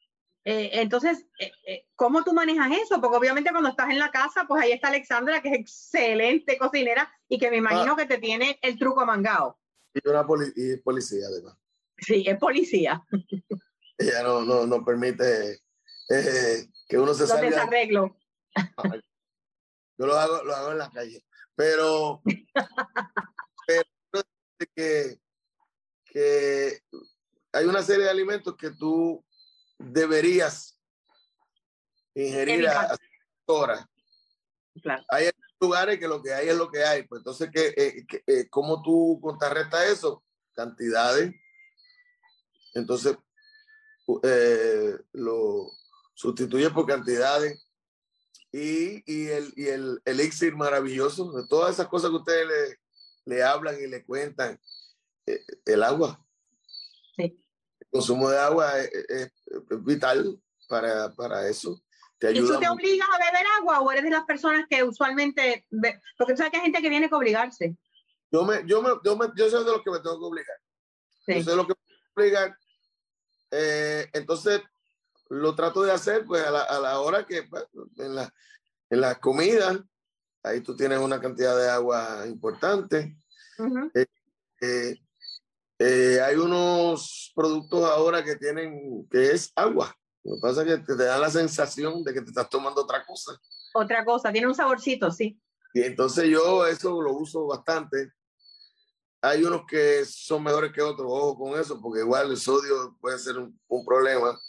Eh, 0.44 0.70
entonces, 0.74 1.26
eh, 1.40 1.52
eh, 1.66 1.88
¿cómo 1.96 2.24
tú 2.24 2.34
manejas 2.34 2.72
eso? 2.84 3.00
Porque 3.00 3.18
obviamente 3.18 3.52
cuando 3.52 3.70
estás 3.70 3.90
en 3.90 4.00
la 4.00 4.12
casa, 4.12 4.46
pues 4.48 4.62
ahí 4.62 4.72
está 4.72 4.90
Alexandra, 4.90 5.42
que 5.42 5.50
es 5.50 5.60
excelente 5.60 6.58
cocinera 6.58 7.12
y 7.28 7.40
que 7.40 7.50
me 7.50 7.58
imagino 7.58 7.94
ah. 7.94 7.96
que 7.96 8.06
te 8.06 8.18
tiene 8.18 8.60
el 8.62 8.78
truco 8.78 9.06
mangado. 9.06 9.60
Y 9.94 10.08
una 10.08 10.26
policía, 10.26 11.26
además. 11.28 11.58
Sí, 11.98 12.24
es 12.28 12.38
policía. 12.38 13.02
Ella 13.98 14.24
no, 14.24 14.42
no, 14.42 14.68
no 14.68 14.84
permite 14.84 15.62
que 16.88 16.98
uno 17.00 17.14
se 17.14 17.26
salga. 17.26 17.50
desarreglo. 17.50 18.18
Yo 19.98 20.06
lo 20.06 20.16
hago, 20.16 20.44
lo 20.44 20.56
hago 20.56 20.72
en 20.74 20.78
la 20.78 20.92
calle. 20.92 21.26
Pero, 21.56 22.22
pero 23.68 23.84
que, 24.76 25.20
que 26.16 26.82
hay 27.52 27.66
una 27.66 27.84
serie 27.84 28.06
de 28.06 28.10
alimentos 28.10 28.56
que 28.56 28.72
tú 28.72 29.22
deberías 29.78 30.80
ingerir 32.14 32.70
a, 32.70 32.96
horas. 33.48 33.86
Hay 35.10 35.30
lugares 35.60 36.00
que 36.00 36.08
lo 36.08 36.24
que 36.24 36.34
hay 36.34 36.48
es 36.48 36.56
lo 36.56 36.72
que 36.72 36.86
hay. 36.86 37.04
Pues 37.04 37.20
entonces, 37.20 37.50
¿qué, 37.54 37.74
eh, 37.76 38.06
eh, 38.28 38.48
¿cómo 38.50 38.82
tú 38.82 39.20
contrarrestas 39.22 39.90
eso? 39.90 40.24
Cantidades. 40.54 41.34
Entonces, 42.76 43.18
eh, 44.24 44.96
lo 45.12 45.70
sustituye 46.14 46.70
por 46.70 46.86
cantidades. 46.86 47.62
Y, 48.54 49.04
y, 49.06 49.28
el, 49.28 49.54
y 49.58 49.68
el 49.68 50.02
elixir 50.06 50.56
maravilloso, 50.56 51.30
de 51.34 51.46
todas 51.50 51.74
esas 51.74 51.90
cosas 51.90 52.10
que 52.10 52.16
ustedes 52.16 52.48
le, 52.48 53.36
le 53.36 53.44
hablan 53.44 53.76
y 53.82 53.88
le 53.88 54.06
cuentan, 54.06 54.58
el 55.66 55.84
agua. 55.84 56.24
Sí. 57.16 57.38
El 57.80 57.88
consumo 57.92 58.30
de 58.30 58.38
agua 58.38 58.80
es, 58.80 59.32
vital 59.82 60.40
para, 60.68 61.14
para, 61.14 61.48
eso. 61.48 61.82
Te 62.18 62.28
ayuda 62.28 62.54
¿Y 62.54 62.54
tú 62.54 62.60
te 62.60 62.70
obligas 62.70 63.08
a 63.10 63.18
beber 63.18 63.46
agua 63.60 63.82
o 63.82 63.92
eres 63.92 64.04
de 64.04 64.10
las 64.10 64.26
personas 64.26 64.66
que 64.70 64.84
usualmente, 64.84 65.66
porque 66.18 66.34
tú 66.34 66.38
sabes 66.38 66.52
que 66.52 66.58
hay 66.58 66.64
gente 66.64 66.82
que 66.82 66.90
viene 66.90 67.10
que 67.10 67.16
obligarse? 67.16 67.76
Yo, 68.32 68.44
me, 68.44 68.66
yo, 68.66 68.82
me, 68.82 68.90
yo, 69.04 69.16
me, 69.16 69.28
yo 69.36 69.50
soy 69.50 69.64
de 69.64 69.72
los 69.72 69.82
que 69.82 69.92
me 69.92 70.00
tengo 70.00 70.20
que 70.20 70.26
obligar. 70.26 70.58
Sí. 71.26 71.36
Yo 71.36 71.44
soy 71.44 71.54
de 71.54 71.56
los 71.56 71.68
que 71.68 71.74
me 71.74 71.86
tengo 71.86 72.00
que 72.00 72.22
obligar. 72.22 72.58
Eh, 73.52 74.10
entonces, 74.14 74.62
lo 75.30 75.56
trato 75.56 75.84
de 75.84 75.92
hacer 75.92 76.26
pues 76.26 76.46
a 76.46 76.52
la, 76.52 76.64
a 76.64 76.80
la 76.80 77.00
hora 77.00 77.26
que 77.26 77.44
pues, 77.44 77.66
en 77.98 78.16
la, 78.16 78.34
en 78.90 79.02
la 79.02 79.16
comida, 79.16 79.84
ahí 80.44 80.62
tú 80.62 80.76
tienes 80.76 81.00
una 81.00 81.20
cantidad 81.20 81.58
de 81.58 81.70
agua 81.70 82.26
importante. 82.28 83.18
Uh 83.58 83.90
eh, 83.94 84.06
eh, 84.62 84.96
eh, 85.80 86.22
hay 86.22 86.36
unos 86.36 87.32
productos 87.36 87.84
ahora 87.84 88.24
que 88.24 88.36
tienen, 88.36 89.08
que 89.10 89.32
es 89.32 89.52
agua. 89.56 89.96
Lo 90.24 90.36
que 90.36 90.42
pasa 90.42 90.64
es 90.64 90.68
que 90.68 90.78
te, 90.86 90.96
da 90.96 91.18
la 91.18 91.30
sensación 91.30 92.04
de 92.04 92.14
que 92.14 92.22
te 92.22 92.30
estás 92.30 92.50
tomando 92.50 92.82
otra 92.82 93.06
cosa. 93.06 93.40
Otra 93.74 94.06
cosa, 94.06 94.32
tiene 94.32 94.48
un 94.48 94.56
saborcito, 94.56 95.12
sí. 95.12 95.40
Y 95.74 95.82
entonces 95.82 96.30
yo 96.30 96.66
eso 96.66 97.02
lo 97.02 97.14
uso 97.14 97.48
bastante. 97.48 98.12
Hay 99.22 99.44
unos 99.44 99.66
que 99.68 100.06
son 100.06 100.44
mejores 100.44 100.72
que 100.72 100.82
otros, 100.82 101.08
ojo 101.10 101.38
con 101.38 101.60
eso, 101.60 101.80
porque 101.82 102.02
igual 102.02 102.32
el 102.32 102.38
sodio 102.38 102.98
puede 103.02 103.20
ser 103.20 103.38
un, 103.38 103.60
un 103.68 103.86
problema. 103.86 104.40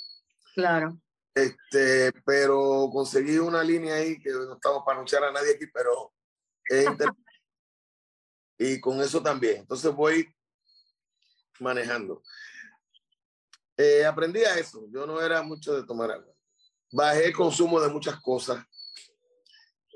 Claro. 0.54 0.98
Este, 1.34 2.12
pero 2.24 2.88
conseguí 2.92 3.38
una 3.38 3.62
línea 3.62 3.96
ahí 3.96 4.18
que 4.18 4.30
no 4.30 4.54
estamos 4.54 4.82
para 4.84 4.96
anunciar 4.96 5.24
a 5.24 5.32
nadie 5.32 5.54
aquí, 5.54 5.66
pero 5.66 6.14
es 6.64 6.86
y 8.58 8.80
con 8.80 9.00
eso 9.00 9.22
también. 9.22 9.58
Entonces 9.58 9.92
voy 9.92 10.35
manejando. 11.60 12.22
Eh, 13.76 14.04
aprendí 14.04 14.42
a 14.44 14.58
eso. 14.58 14.86
Yo 14.90 15.06
no 15.06 15.20
era 15.20 15.42
mucho 15.42 15.74
de 15.74 15.86
tomar 15.86 16.10
agua. 16.10 16.32
Bajé 16.92 17.26
el 17.26 17.34
consumo 17.34 17.80
de 17.80 17.88
muchas 17.88 18.20
cosas. 18.20 18.64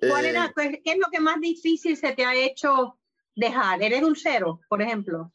¿Cuál 0.01 0.27
era, 0.27 0.47
eh, 0.47 0.53
pues, 0.55 0.79
¿Qué 0.85 0.93
es 0.93 0.99
lo 0.99 1.09
que 1.11 1.21
más 1.21 1.41
difícil 1.41 1.97
se 1.97 2.13
te 2.13 2.25
ha 2.25 2.35
hecho 2.35 2.99
dejar? 3.35 3.83
¿Eres 3.83 4.01
dulcero, 4.01 4.61
por 4.69 4.83
ejemplo? 4.83 5.33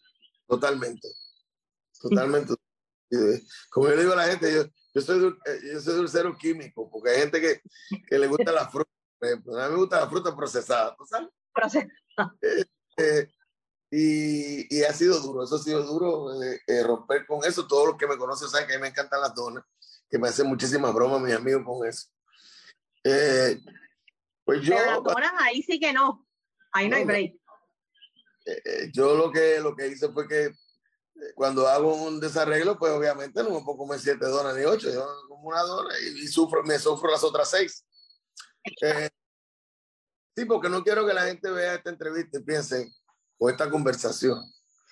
Totalmente. 0.48 1.08
Totalmente. 2.00 2.54
Como 3.70 3.88
yo 3.88 3.96
le 3.96 4.02
digo 4.02 4.14
a 4.14 4.18
la 4.18 4.28
gente, 4.28 4.54
yo, 4.54 4.64
yo, 4.94 5.02
soy, 5.02 5.36
eh, 5.46 5.60
yo 5.74 5.82
soy 5.82 5.96
dulcero 5.96 6.38
químico, 6.38 6.90
porque 6.90 7.12
hay 7.12 7.20
gente 7.22 7.42
que, 7.42 7.62
que 8.08 8.20
le 8.20 8.28
gusta 8.28 8.52
la 8.52 8.68
fruta, 8.68 8.90
por 9.20 9.28
ejemplo. 9.28 9.58
A 9.60 9.68
mí 9.68 9.74
me 9.74 9.80
gusta 9.80 10.02
la 10.02 10.10
fruta 10.10 10.36
procesada, 10.36 10.96
sabes? 11.08 11.30
Procesada. 11.54 12.36
Y, 13.92 14.76
y, 14.76 14.84
ha 14.84 14.94
sido 14.94 15.20
duro, 15.20 15.44
eso 15.44 15.56
ha 15.56 15.60
sido 15.60 15.84
duro, 15.84 16.42
eh, 16.42 16.60
eh, 16.68 16.84
romper 16.84 17.26
con 17.26 17.44
eso. 17.46 17.68
Todos 17.68 17.88
los 17.88 17.98
que 17.98 18.08
me 18.08 18.18
conocen 18.18 18.50
saben 18.50 18.68
que 18.68 18.74
a 18.74 18.78
mí 18.78 18.82
me 18.82 18.88
encantan 18.90 19.22
las 19.22 19.34
donas, 19.36 19.64
que 20.10 20.18
me 20.18 20.28
hacen 20.28 20.48
muchísimas 20.48 20.94
bromas 20.94 21.22
mis 21.22 21.36
amigos 21.36 21.64
con 21.66 21.88
eso. 21.88 22.08
Eh, 23.04 23.60
pues 24.44 24.62
yo... 24.62 24.76
Pero 24.76 24.92
las 24.92 25.04
donas 25.04 25.34
ahí 25.40 25.62
sí 25.62 25.80
que 25.80 25.94
no, 25.94 26.28
ahí 26.74 26.90
no, 26.90 26.98
hay 26.98 27.06
break. 27.06 27.36
yo 28.92 29.16
lo 29.16 29.32
que, 29.32 29.60
lo 29.60 29.76
que 29.76 29.88
hice 29.88 30.10
fue 30.10 30.28
que 30.28 30.52
cuando 31.36 31.68
hago 31.68 31.96
un 31.96 32.20
desarreglo, 32.20 32.78
pues 32.78 32.92
obviamente 32.92 33.42
no 33.44 33.52
me 33.52 33.62
puedo 33.64 33.78
comer 33.78 34.00
siete 34.00 34.26
donas 34.26 34.56
ni 34.56 34.64
ocho, 34.66 34.92
yo 34.92 35.08
como 35.30 35.50
una 35.50 35.62
dona 35.62 35.94
y, 36.00 36.28
sufro, 36.28 36.64
me 36.64 36.78
sufro 36.78 37.10
las 37.10 37.24
otras 37.24 37.50
seis. 37.50 37.86
sí, 40.36 40.46
porque 40.46 40.70
no 40.70 40.84
quiero 40.84 41.06
que 41.06 41.14
la 41.14 41.26
gente 41.26 41.50
vea 41.52 41.76
esta 41.76 41.92
entrevista 41.92 42.40
y 42.40 42.44
piense, 42.44 42.92
o 43.38 43.50
esta 43.50 43.70
conversación. 43.70 44.40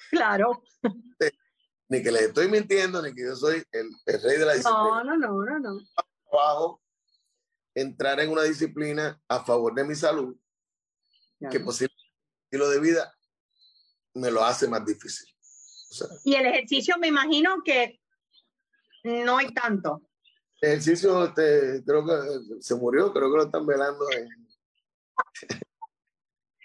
Claro. 0.10 0.64
ni 1.90 2.02
que 2.02 2.12
les 2.12 2.24
estoy 2.24 2.48
mintiendo, 2.48 3.02
ni 3.02 3.14
que 3.14 3.24
yo 3.24 3.36
soy 3.36 3.64
el, 3.72 3.90
rey 4.06 4.38
de 4.38 4.46
la 4.46 4.54
disciplina. 4.54 5.04
No, 5.04 5.18
no, 5.18 5.18
no, 5.18 5.60
no. 5.60 5.80
Trabajo 6.30 6.82
entrar 7.76 8.20
en 8.20 8.32
una 8.32 8.44
disciplina 8.44 9.22
a 9.28 9.44
favor 9.44 9.74
de 9.74 9.84
mi 9.84 9.96
salud, 9.96 10.36
que 11.50 11.60
posible 11.60 11.94
estilo 12.54 12.70
de 12.70 12.80
vida 12.80 13.14
me 14.14 14.30
lo 14.30 14.44
hace 14.44 14.68
más 14.68 14.86
difícil. 14.86 15.28
y 16.24 16.36
el 16.36 16.46
ejercicio 16.46 16.96
me 17.00 17.08
imagino 17.08 17.64
que 17.64 18.00
no 19.04 19.38
hay 19.38 19.52
tanto. 19.54 20.02
El 20.62 20.70
ejercicio 20.70 21.26
este, 21.26 21.84
creo 21.84 22.06
que 22.06 22.62
se 22.62 22.76
murió, 22.76 23.12
creo 23.12 23.32
que 23.32 23.38
lo 23.38 23.44
están 23.46 23.66
velando. 23.66 24.06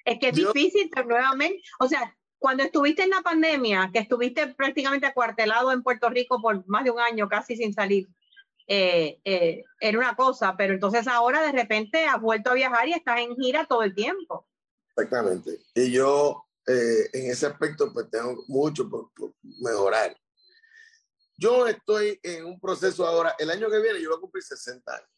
Es 0.09 0.19
que 0.19 0.29
es 0.29 0.35
difícil 0.35 0.91
nuevamente, 1.07 1.61
o 1.79 1.87
sea, 1.87 2.17
cuando 2.39 2.63
estuviste 2.63 3.03
en 3.03 3.11
la 3.11 3.21
pandemia, 3.21 3.91
que 3.93 3.99
estuviste 3.99 4.47
prácticamente 4.55 5.07
acuartelado 5.07 5.71
en 5.71 5.83
Puerto 5.83 6.09
Rico 6.09 6.41
por 6.41 6.67
más 6.67 6.85
de 6.85 6.91
un 6.91 6.99
año, 6.99 7.29
casi 7.29 7.57
sin 7.57 7.75
salir, 7.75 8.09
eh, 8.67 9.21
eh, 9.25 9.65
era 9.79 9.99
una 9.99 10.17
cosa, 10.17 10.57
pero 10.57 10.73
entonces 10.73 11.07
ahora 11.07 11.43
de 11.43 11.53
repente 11.53 12.07
has 12.07 12.21
vuelto 12.23 12.51
a 12.51 12.55
viajar 12.55 12.89
y 12.89 12.95
estás 12.95 13.21
en 13.21 13.37
gira 13.37 13.67
todo 13.67 13.83
el 13.83 13.95
tiempo. 13.95 14.49
Exactamente. 14.97 15.61
Y 15.75 15.93
yo 15.93 16.47
eh, 16.67 17.11
en 17.13 17.31
ese 17.31 17.45
aspecto 17.45 17.93
pues 17.93 18.09
tengo 18.11 18.45
mucho 18.47 18.89
por, 18.89 19.11
mejorar. 19.61 20.17
Yo 21.37 21.67
estoy 21.67 22.19
en 22.23 22.47
un 22.47 22.59
proceso 22.59 23.07
ahora, 23.07 23.35
el 23.39 23.51
año 23.51 23.69
que 23.69 23.81
viene 23.81 24.01
yo 24.01 24.09
voy 24.09 24.19
a 24.19 24.21
cumplir 24.23 24.43
60 24.43 24.91
años. 24.91 25.09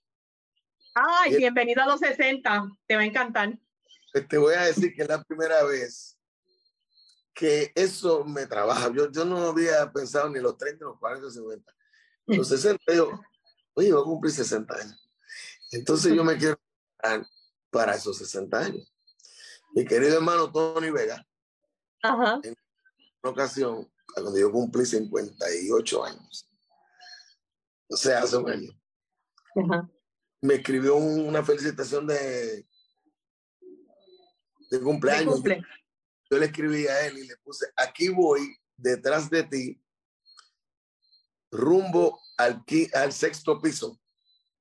Ay, 0.95 1.37
bienvenido 1.37 1.81
a 1.81 1.87
los 1.87 2.01
60, 2.01 2.69
te 2.89 2.97
va 2.97 3.03
a 3.03 3.05
encantar. 3.05 3.57
Pues, 4.13 4.29
te 4.29 4.39
voy 4.39 4.55
a 4.55 4.63
decir 4.63 4.95
que 4.95 5.03
es 5.03 5.09
la 5.09 5.23
primera 5.23 5.63
vez 5.65 6.17
que 7.35 7.73
eso 7.75 8.25
me 8.25 8.47
trabaja. 8.47 8.93
Yo, 8.93 9.11
yo 9.11 9.25
no 9.25 9.39
había 9.49 9.91
pensado 9.93 10.29
ni 10.29 10.41
los 10.41 10.59
30, 10.59 10.85
los 10.85 10.99
40, 10.99 11.25
los 11.25 11.35
50. 11.35 11.75
Los 12.27 12.49
60, 12.61 12.95
yo, 12.95 13.21
oye, 13.75 13.93
voy 13.93 14.03
a 14.03 14.05
cumplir 14.05 14.33
60 14.33 14.75
años. 14.75 15.11
Entonces 15.73 16.13
yo 16.15 16.25
me 16.25 16.37
quiero 16.37 16.59
para 17.71 17.95
esos 17.95 18.19
60 18.19 18.59
años. 18.59 18.93
Mi 19.73 19.85
querido 19.85 20.17
hermano 20.17 20.51
Tony 20.51 20.91
Vega, 20.91 21.25
en 22.03 22.57
una 23.23 23.33
ocasión, 23.33 23.89
cuando 24.13 24.37
yo 24.37 24.51
cumplí 24.51 24.85
58 24.85 26.05
años, 26.05 26.51
o 27.89 27.97
sea, 27.97 28.23
hace 28.23 28.37
un 28.37 28.51
año, 28.51 28.73
me 30.41 30.55
escribió 30.55 30.97
una 30.97 31.45
felicitación 31.45 32.09
de, 32.09 32.67
de 34.71 34.81
cumpleaños. 34.81 35.43
Yo 36.31 36.39
le 36.39 36.47
escribí 36.47 36.87
a 36.87 37.07
él 37.07 37.19
y 37.19 37.27
le 37.27 37.37
puse, 37.39 37.67
aquí 37.77 38.09
voy 38.09 38.57
detrás 38.77 39.29
de 39.29 39.43
ti, 39.43 39.83
rumbo 41.51 42.21
al, 42.39 42.65
al 42.95 43.13
sexto 43.13 43.61
piso. 43.61 44.01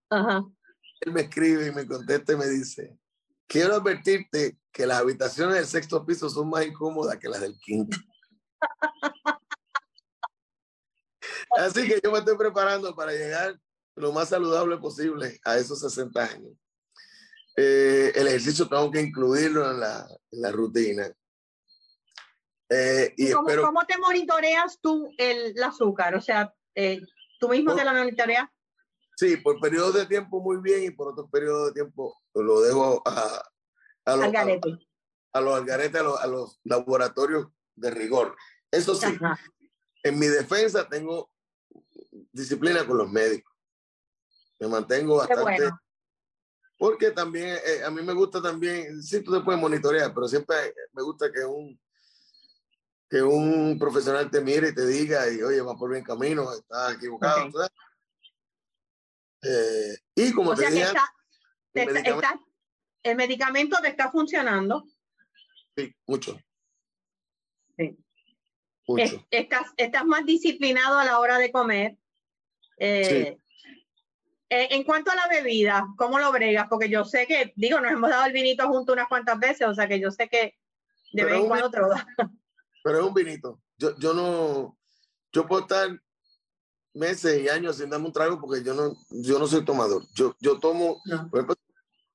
Él 0.09 1.13
me 1.13 1.21
escribe 1.21 1.67
y 1.67 1.71
me 1.71 1.85
contesta 1.87 2.33
y 2.33 2.37
me 2.37 2.47
dice, 2.47 2.97
quiero 3.47 3.75
advertirte 3.75 4.57
que 4.71 4.85
las 4.85 4.99
habitaciones 4.99 5.55
del 5.55 5.67
sexto 5.67 6.05
piso 6.05 6.29
son 6.29 6.49
más 6.49 6.65
incómodas 6.65 7.17
que 7.17 7.29
las 7.29 7.41
del 7.41 7.57
quinto. 7.59 7.97
Así 11.57 11.87
que 11.87 11.99
yo 12.03 12.11
me 12.11 12.19
estoy 12.19 12.37
preparando 12.37 12.95
para 12.95 13.11
llegar 13.11 13.59
lo 13.95 14.11
más 14.11 14.29
saludable 14.29 14.77
posible 14.77 15.39
a 15.43 15.57
esos 15.57 15.79
60 15.81 16.23
años. 16.23 16.53
Eh, 17.61 18.13
el 18.15 18.27
ejercicio 18.27 18.69
tengo 18.69 18.89
que 18.89 19.01
incluirlo 19.01 19.69
en 19.69 19.81
la, 19.81 20.07
en 20.31 20.41
la 20.41 20.49
rutina. 20.49 21.13
Eh, 22.69 23.13
y 23.17 23.31
¿Cómo, 23.33 23.49
¿Cómo, 23.49 23.85
te 23.85 23.97
monitoreas 23.97 24.79
tú 24.79 25.11
el, 25.17 25.61
azúcar? 25.61 26.15
O 26.15 26.21
sea, 26.21 26.53
eh, 26.73 27.01
¿tú 27.37 27.49
mismo 27.49 27.75
te 27.75 27.83
la 27.83 27.91
monitoreas? 27.91 28.47
Sí, 29.17 29.35
por 29.35 29.59
periodos 29.59 29.93
de 29.95 30.05
tiempo 30.05 30.39
muy 30.39 30.61
bien 30.61 30.85
y 30.85 30.91
por 30.91 31.09
otros 31.09 31.29
periodos 31.29 31.67
de 31.67 31.73
tiempo 31.73 32.15
lo 32.33 32.61
dejo 32.61 33.01
a, 33.05 33.43
a, 34.05 34.15
los, 34.15 34.25
algarete. 34.25 34.77
a, 35.33 35.41
los 35.41 35.57
algaretes, 35.57 36.01
a 36.01 36.27
los, 36.27 36.61
laboratorios 36.63 37.47
de 37.75 37.91
rigor. 37.91 38.37
Eso 38.71 38.95
sí, 38.95 39.17
en 40.03 40.17
mi 40.17 40.27
defensa 40.27 40.87
tengo 40.87 41.29
disciplina 42.31 42.87
con 42.87 42.99
los 42.99 43.11
médicos. 43.11 43.53
Me 44.59 44.69
mantengo 44.69 45.17
bastante... 45.17 45.69
Porque 46.79 47.11
también, 47.11 47.57
eh, 47.65 47.83
a 47.85 47.89
mí 47.89 48.01
me 48.01 48.13
gusta 48.13 48.41
también, 48.41 49.03
sí, 49.03 49.21
tú 49.21 49.33
te 49.33 49.41
puedes 49.41 49.59
monitorear, 49.59 50.13
pero 50.13 50.29
siempre 50.29 50.55
me 50.93 51.03
gusta 51.03 51.29
que 51.29 51.43
un, 51.43 51.77
que 53.09 53.21
un 53.21 53.77
profesional 53.77 54.31
te 54.31 54.39
mire 54.39 54.69
y 54.69 54.73
te 54.73 54.87
diga, 54.87 55.29
y 55.29 55.41
oye, 55.41 55.59
va 55.59 55.75
por 55.75 55.89
buen 55.89 56.05
camino, 56.05 56.53
está 56.53 56.93
equivocado. 56.93 57.49
Eh, 59.41 59.97
y 60.15 60.31
como 60.31 60.55
te 60.55 60.71
dije, 60.71 60.85
el, 63.03 63.15
medicamento... 63.17 63.77
te 63.81 63.89
está 63.89 64.09
funcionando. 64.09 64.85
Sí, 65.75 65.93
mucho. 66.07 66.39
Sí. 67.75 67.97
Mucho. 68.87 69.27
estás, 69.31 69.73
estás 69.75 70.05
más 70.05 70.25
disciplinado 70.25 70.97
a 70.97 71.03
la 71.03 71.19
hora 71.19 71.39
de 71.39 71.51
comer. 71.51 71.97
Eh, 72.77 73.37
eh, 74.49 74.67
en 74.71 74.83
cuanto 74.83 75.11
a 75.11 75.15
la 75.15 75.27
bebida, 75.27 75.87
¿cómo 75.95 76.17
lo 76.17 76.31
bregas? 76.31 76.67
Porque 76.69 76.89
yo 76.89 77.05
sé 77.05 77.27
que, 77.27 77.53
digo, 77.55 77.79
nos 77.79 77.91
hemos 77.91 78.09
dado 78.09 78.25
el 78.25 78.33
vinito 78.33 78.67
junto 78.67 78.93
unas 78.93 79.07
cuantas 79.07 79.39
veces, 79.39 79.67
o 79.67 79.75
sea 79.75 79.87
que 79.87 79.99
yo 79.99 80.09
sé 80.09 80.27
que 80.27 80.57
de 81.11 81.23
vez 81.23 81.35
en 81.35 81.47
cuando 81.47 81.69
te 81.69 81.79
lo 81.79 81.89
Pero 82.83 82.99
es 82.99 83.05
un 83.05 83.13
vinito. 83.13 83.61
Yo, 83.77 83.95
yo 83.97 84.13
no, 84.13 84.77
yo 85.31 85.47
puedo 85.47 85.61
estar 85.61 85.89
meses 86.93 87.41
y 87.41 87.49
años 87.49 87.77
sin 87.77 87.89
darme 87.89 88.07
un 88.07 88.13
trago 88.13 88.39
porque 88.41 88.63
yo 88.63 88.73
no, 88.73 88.95
yo 89.09 89.37
no 89.37 89.47
soy 89.47 89.63
tomador. 89.63 90.03
Yo, 90.13 90.35
yo 90.39 90.59
tomo, 90.59 91.01
por 91.29 91.39
ejemplo, 91.39 91.55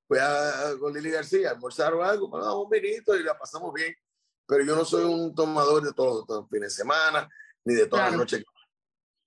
voy 0.09 0.19
a 0.19 0.75
con 0.81 0.93
Lili 0.93 1.11
García 1.11 1.51
a 1.51 1.53
almorzar 1.53 1.95
o 1.95 2.03
algo, 2.03 2.29
me 2.29 2.39
damos 2.39 2.65
un 2.65 2.71
vinito 2.71 3.17
y 3.17 3.23
la 3.23 3.39
pasamos 3.39 3.73
bien. 3.73 3.95
Pero 4.47 4.65
yo 4.65 4.77
no 4.77 4.85
soy 4.85 5.05
un 5.05 5.35
tomador 5.35 5.83
de 5.83 5.93
todos 5.93 6.25
los, 6.29 6.49
fines 6.51 6.77
de 6.77 6.83
semana, 6.83 7.29
ni 7.65 7.75
de 7.75 7.87
todas 7.87 8.11
las 8.11 8.19
noches 8.19 8.45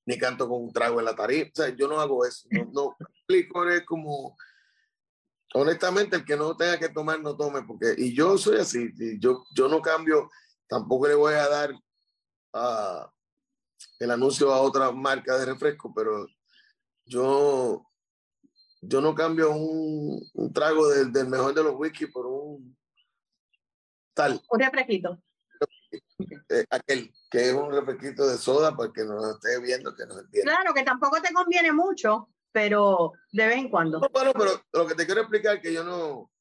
ni 0.08 0.18
canto 0.18 0.48
con 0.48 0.64
un 0.64 0.72
trago 0.72 1.00
en 1.00 1.06
la 1.06 1.16
tarifa. 1.16 1.52
O 1.52 1.56
sea, 1.56 1.76
yo 1.76 1.88
no 1.88 2.00
hago 2.00 2.26
eso. 2.26 2.48
No, 2.50 2.66
no 2.72 2.96
explico, 3.10 3.70
es 3.70 3.86
como, 3.86 4.38
honestamente, 5.54 6.16
el 6.16 6.26
que 6.26 6.38
no 6.38 6.56
tenga 6.56 6.80
que 6.80 6.90
tomar, 6.90 7.20
no 7.20 7.36
tome, 7.36 7.62
porque, 7.64 7.94
y 7.98 8.16
yo 8.16 8.38
soy 8.38 8.58
así, 8.58 8.90
yo, 9.20 9.44
yo 9.54 9.68
no 9.68 9.82
cambio, 9.82 10.30
tampoco 10.68 11.10
le 11.10 11.16
voy 11.16 11.34
a 11.34 11.50
dar 11.50 11.74
uh, 11.74 13.06
el 14.00 14.12
anuncio 14.12 14.54
a 14.54 14.62
otra 14.62 14.92
marca 14.92 15.38
de 15.38 15.46
refresco, 15.46 15.94
pero 15.94 16.26
yo, 17.06 17.86
yo 18.82 19.02
no 19.02 19.14
cambio 19.14 19.52
un, 19.52 20.26
un 20.36 20.54
trago 20.54 20.88
del, 20.88 21.12
del 21.12 21.28
mejor 21.28 21.54
de 21.54 21.64
los 21.64 21.76
whisky 21.76 22.08
por 22.08 22.28
un 22.28 22.78
tal. 24.14 24.42
Un 24.50 24.60
refresquito. 24.60 25.22
Eh, 26.20 26.66
aquel 26.72 27.14
que 27.30 27.50
es 27.50 27.54
un 27.54 27.72
refresquito 27.72 28.28
de 28.28 28.38
soda 28.38 28.76
para 28.76 28.92
que 28.92 29.04
nos 29.04 29.36
esté 29.36 29.60
viendo, 29.62 29.96
que 29.96 30.06
nos 30.06 30.20
entienda. 30.20 30.52
Claro, 30.52 30.74
que 30.74 30.84
tampoco 30.84 31.22
te 31.22 31.32
conviene 31.32 31.72
mucho, 31.72 32.30
pero 32.52 33.12
de 33.32 33.48
vez 33.48 33.58
en 33.58 33.70
cuando. 33.70 34.00
No, 34.00 34.10
bueno, 34.10 34.34
pero 34.34 34.64
lo 34.74 34.88
que 34.88 34.96
te 34.96 35.06
quiero 35.06 35.22
explicar 35.22 35.58
es 35.58 35.62
que 35.62 35.74
yo 35.74 35.84
no, 35.84 36.32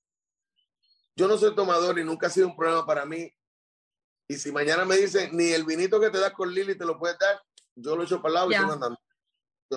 yo 1.15 1.29
no 1.29 1.37
soy 1.37 1.55
tomador 1.55 1.99
y 1.99 2.05
nunca 2.05 2.29
ha 2.29 2.31
sido 2.31 2.49
un 2.49 2.57
problema 2.57 2.87
para 2.87 3.05
mí. 3.05 3.31
Y 4.29 4.37
si 4.37 4.51
mañana 4.51 4.85
me 4.85 4.97
dicen, 4.97 5.37
ni 5.37 5.53
el 5.53 5.65
vinito 5.65 6.01
que 6.01 6.11
te 6.11 6.19
das 6.19 6.33
con 6.33 6.53
Lili 6.53 6.77
te 6.77 6.87
lo 6.87 6.99
puedes 6.99 7.19
dar, 7.19 7.41
yo 7.75 7.97
lo 7.97 8.03
echo 8.03 8.23
para 8.23 8.29
el 8.29 8.35
lado 8.35 8.51
y 8.51 8.55
estoy 8.55 8.71
andando. 8.71 8.99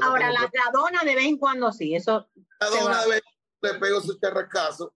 Ahora, 0.02 0.32
la, 0.32 0.50
dona 0.72 1.04
de 1.04 1.16
vez 1.16 1.26
en 1.26 1.38
cuando 1.38 1.72
sí, 1.72 1.94
eso. 1.94 2.30
La 2.60 2.70
dona 2.70 3.02
de 3.04 3.10
vez 3.10 3.22
le 3.62 3.74
pego 3.76 4.02
su 4.02 4.18
charrascazo. 4.20 4.94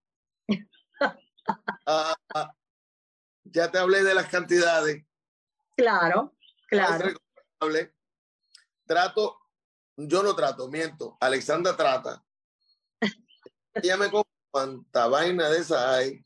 Ah, 1.86 2.16
ah, 2.34 2.54
ya 3.44 3.72
te 3.72 3.78
hablé 3.78 4.04
de 4.04 4.14
las 4.14 4.28
cantidades. 4.30 5.06
Claro, 5.76 6.36
claro. 6.68 7.14
Trato, 8.86 9.40
yo 9.96 10.24
no 10.24 10.36
trato, 10.36 10.70
miento. 10.70 11.18
Alexandra 11.20 11.76
trata. 11.76 12.24
Ella 13.74 13.98
me 13.98 14.12
compra 14.12 14.34
cuanta 14.54 15.08
vaina 15.08 15.50
de 15.50 15.60
esa 15.60 15.96
hay. 15.96 16.24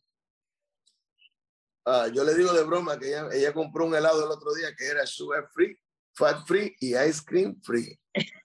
Ah, 1.85 2.07
yo 2.13 2.25
le 2.25 2.35
digo 2.35 2.51
de 2.51 2.63
broma 2.63 2.99
que 2.99 3.07
ella, 3.07 3.29
ella 3.31 3.53
compró 3.53 3.85
un 3.85 3.95
helado 3.95 4.25
el 4.25 4.31
otro 4.31 4.53
día 4.53 4.75
que 4.75 4.85
era 4.85 5.05
sugar 5.05 5.47
free, 5.53 5.79
fat 6.13 6.45
free 6.45 6.75
y 6.81 6.97
ice 6.97 7.21
cream 7.25 7.61
free. 7.61 7.97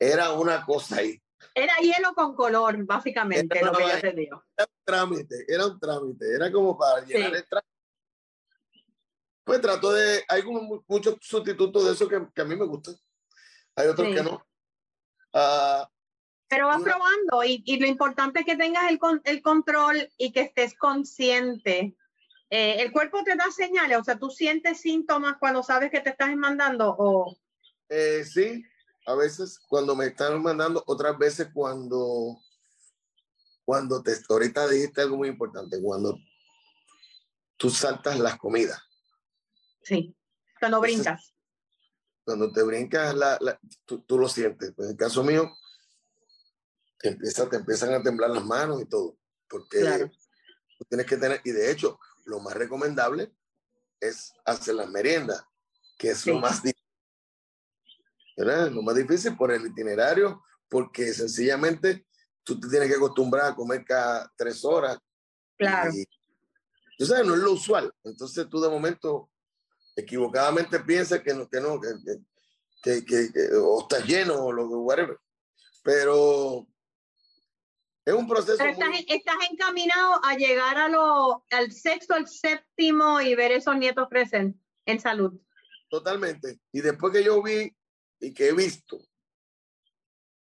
Era 0.00 0.32
una 0.32 0.66
cosa 0.66 0.96
ahí. 0.96 1.22
Era 1.54 1.76
hielo 1.78 2.14
con 2.14 2.34
color, 2.34 2.84
básicamente, 2.84 3.64
lo 3.64 3.72
que 3.72 3.82
yo 3.82 4.00
te 4.00 4.12
digo. 4.12 4.44
Era 4.56 4.66
un 4.66 4.84
trámite, 4.84 5.44
era 5.48 5.66
un 5.66 5.80
trámite, 5.80 6.34
era 6.34 6.52
como 6.52 6.78
para 6.78 7.04
llenar 7.04 7.34
el 7.34 7.46
trámite 7.46 7.74
pues 9.44 9.60
trato 9.60 9.92
de, 9.92 10.24
hay 10.28 10.42
muchos 10.88 11.16
sustitutos 11.20 11.84
de 11.84 11.92
eso 11.92 12.08
que, 12.08 12.26
que, 12.34 12.40
a 12.40 12.46
mí 12.46 12.56
me 12.56 12.64
gustan, 12.64 12.96
hay 13.76 13.88
otros 13.88 14.08
que 14.14 14.22
no. 14.22 14.42
Uh, 15.34 15.84
Pero 16.48 16.68
vas 16.68 16.82
probando 16.82 17.44
y, 17.44 17.62
y, 17.66 17.78
lo 17.78 17.86
importante 17.86 18.40
es 18.40 18.46
que 18.46 18.56
tengas 18.56 18.90
el, 18.90 18.98
el 19.24 19.42
control 19.42 20.08
y 20.16 20.32
que 20.32 20.40
estés 20.40 20.74
consciente 20.74 21.94
Eh, 22.50 22.82
¿El 22.82 22.92
cuerpo 22.92 23.24
te 23.24 23.34
da 23.34 23.50
señales? 23.50 23.98
O 23.98 24.04
sea, 24.04 24.16
¿tú 24.16 24.30
sientes 24.30 24.80
síntomas 24.80 25.36
cuando 25.40 25.62
sabes 25.62 25.90
que 25.90 26.00
te 26.00 26.10
estás 26.10 26.36
mandando? 26.36 26.94
O... 26.96 27.36
Eh, 27.88 28.22
sí, 28.24 28.64
a 29.06 29.14
veces 29.14 29.60
cuando 29.68 29.94
me 29.94 30.06
están 30.06 30.42
mandando, 30.42 30.82
otras 30.86 31.16
veces 31.18 31.48
cuando, 31.52 32.38
cuando 33.64 34.02
te, 34.02 34.12
ahorita 34.28 34.68
dijiste 34.68 35.02
algo 35.02 35.16
muy 35.16 35.28
importante, 35.28 35.80
cuando 35.80 36.18
tú 37.56 37.70
saltas 37.70 38.18
las 38.18 38.38
comidas. 38.38 38.80
Sí, 39.82 40.16
cuando 40.58 40.80
brincas. 40.80 41.34
Cuando 42.24 42.50
te 42.50 42.62
brincas, 42.62 43.14
la, 43.14 43.60
tú, 43.84 44.00
tú, 44.02 44.18
lo 44.18 44.28
sientes. 44.28 44.72
en 44.78 44.90
el 44.90 44.96
caso 44.96 45.22
mío, 45.22 45.50
te, 46.98 47.08
empieza, 47.10 47.48
te 47.50 47.56
empiezan 47.56 47.92
a 47.92 48.02
temblar 48.02 48.30
las 48.30 48.44
manos 48.44 48.80
y 48.80 48.86
todo, 48.86 49.18
porque 49.46 50.10
tú 50.78 50.84
tienes 50.86 51.06
que 51.06 51.18
tener, 51.18 51.42
y 51.44 51.50
de 51.50 51.70
hecho, 51.70 51.98
lo 52.24 52.40
más 52.40 52.54
recomendable 52.54 53.30
es 54.00 54.32
hacer 54.46 54.74
las 54.74 54.88
meriendas, 54.88 55.44
que 55.98 56.10
es 56.10 56.26
lo 56.26 56.38
más 56.38 56.62
difícil. 56.62 56.83
Lo 58.36 58.82
más 58.82 58.96
difícil 58.96 59.36
por 59.36 59.52
el 59.52 59.66
itinerario, 59.66 60.42
porque 60.68 61.12
sencillamente 61.12 62.06
tú 62.42 62.58
te 62.58 62.68
tienes 62.68 62.88
que 62.88 62.96
acostumbrar 62.96 63.52
a 63.52 63.54
comer 63.54 63.84
cada 63.84 64.30
tres 64.36 64.64
horas. 64.64 64.98
Claro. 65.56 65.92
tú 66.98 67.06
sabes, 67.06 67.26
no 67.26 67.34
es 67.34 67.40
lo 67.40 67.52
usual. 67.52 67.92
Entonces 68.02 68.48
tú 68.48 68.60
de 68.60 68.68
momento 68.68 69.30
equivocadamente 69.96 70.80
piensas 70.80 71.20
que 71.20 71.32
no, 71.32 71.48
que 71.48 71.60
no, 71.60 71.80
que, 72.82 73.04
que, 73.04 73.30
o 73.56 73.80
estás 73.82 74.04
lleno 74.04 74.46
o 74.46 74.52
lo 74.52 74.68
que, 74.68 74.74
whatever. 74.74 75.18
Pero 75.82 76.66
es 78.04 78.14
un 78.14 78.28
proceso. 78.28 78.62
estás, 78.62 79.36
encaminado 79.50 80.20
a 80.24 80.36
llegar 80.36 80.76
a 80.76 80.88
lo, 80.88 81.44
al 81.50 81.72
sexto, 81.72 82.14
al 82.14 82.28
séptimo 82.28 83.20
y 83.20 83.34
ver 83.34 83.52
esos 83.52 83.76
nietos 83.76 84.08
crecer 84.10 84.52
en 84.86 85.00
salud. 85.00 85.40
Totalmente. 85.88 86.58
Y 86.72 86.80
después 86.80 87.12
que 87.12 87.24
yo 87.24 87.42
vi 87.42 87.74
y 88.24 88.32
que 88.32 88.48
he 88.48 88.52
visto 88.52 88.98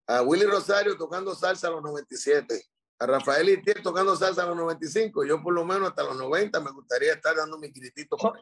a 0.06 0.22
Willy 0.22 0.44
Rosario 0.44 0.96
tocando 0.96 1.34
salsa 1.34 1.68
a 1.68 1.70
los 1.70 1.82
97, 1.82 2.62
a 2.98 3.06
Rafael 3.06 3.48
Itier 3.48 3.82
tocando 3.82 4.14
salsa 4.14 4.42
a 4.42 4.46
los 4.46 4.56
95, 4.56 5.24
yo 5.24 5.42
por 5.42 5.54
lo 5.54 5.64
menos 5.64 5.88
hasta 5.88 6.02
los 6.02 6.16
90 6.16 6.60
me 6.60 6.70
gustaría 6.70 7.14
estar 7.14 7.34
dando 7.34 7.58
mi 7.58 7.70
gritito. 7.70 8.16
Por, 8.16 8.38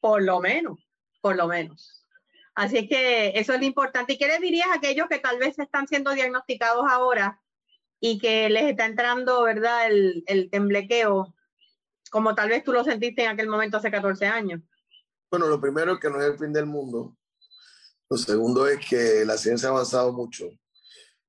por 0.00 0.22
lo 0.22 0.40
menos, 0.40 0.78
por 1.20 1.36
lo 1.36 1.46
menos. 1.46 2.04
Así 2.54 2.88
que 2.88 3.32
eso 3.34 3.54
es 3.54 3.60
lo 3.60 3.64
importante. 3.64 4.14
¿Y 4.14 4.18
qué 4.18 4.26
le 4.26 4.38
dirías 4.40 4.66
a 4.68 4.74
aquellos 4.74 5.06
que 5.08 5.18
tal 5.18 5.38
vez 5.38 5.58
están 5.58 5.86
siendo 5.86 6.10
diagnosticados 6.12 6.84
ahora 6.90 7.40
y 8.00 8.18
que 8.18 8.50
les 8.50 8.64
está 8.64 8.86
entrando, 8.86 9.42
¿verdad? 9.42 9.86
El, 9.86 10.24
el 10.26 10.50
temblequeo, 10.50 11.32
como 12.10 12.34
tal 12.34 12.48
vez 12.48 12.64
tú 12.64 12.72
lo 12.72 12.82
sentiste 12.82 13.22
en 13.22 13.30
aquel 13.30 13.48
momento 13.48 13.76
hace 13.76 13.90
14 13.90 14.26
años. 14.26 14.60
Bueno, 15.30 15.46
lo 15.46 15.60
primero 15.60 15.92
es 15.92 16.00
que 16.00 16.10
no 16.10 16.20
es 16.20 16.32
el 16.32 16.38
fin 16.38 16.52
del 16.52 16.66
mundo. 16.66 17.16
Lo 18.12 18.18
segundo 18.18 18.66
es 18.66 18.86
que 18.86 19.24
la 19.24 19.38
ciencia 19.38 19.70
ha 19.70 19.72
avanzado 19.72 20.12
mucho, 20.12 20.50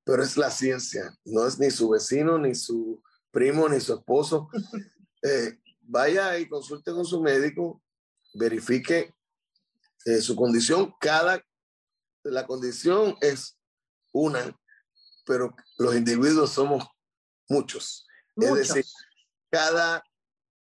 pero 0.03 0.21
es 0.21 0.35
la 0.35 0.51
ciencia, 0.51 1.17
no 1.23 1.47
es 1.47 1.57
ni 1.57 1.71
su 1.71 1.87
vecino, 1.87 2.37
ni 2.37 2.53
su 2.55 3.01
primo, 3.31 3.69
ni 3.69 3.79
su 3.79 3.93
esposo. 3.93 4.49
Eh, 5.25 5.57
vaya 5.79 6.37
y 6.37 6.49
consulte 6.49 6.91
con 6.91 7.05
su 7.05 7.21
médico, 7.21 7.81
verifique 8.33 9.15
eh, 10.03 10.19
su 10.19 10.35
condición. 10.35 10.93
Cada, 10.99 11.41
la 12.23 12.45
condición 12.45 13.15
es 13.21 13.57
una 14.11 14.53
pero 15.25 15.55
los 15.77 15.95
individuos 15.95 16.51
somos 16.51 16.83
muchos. 17.47 18.05
Es 18.35 18.53
decir, 18.53 18.85
cada 19.49 20.03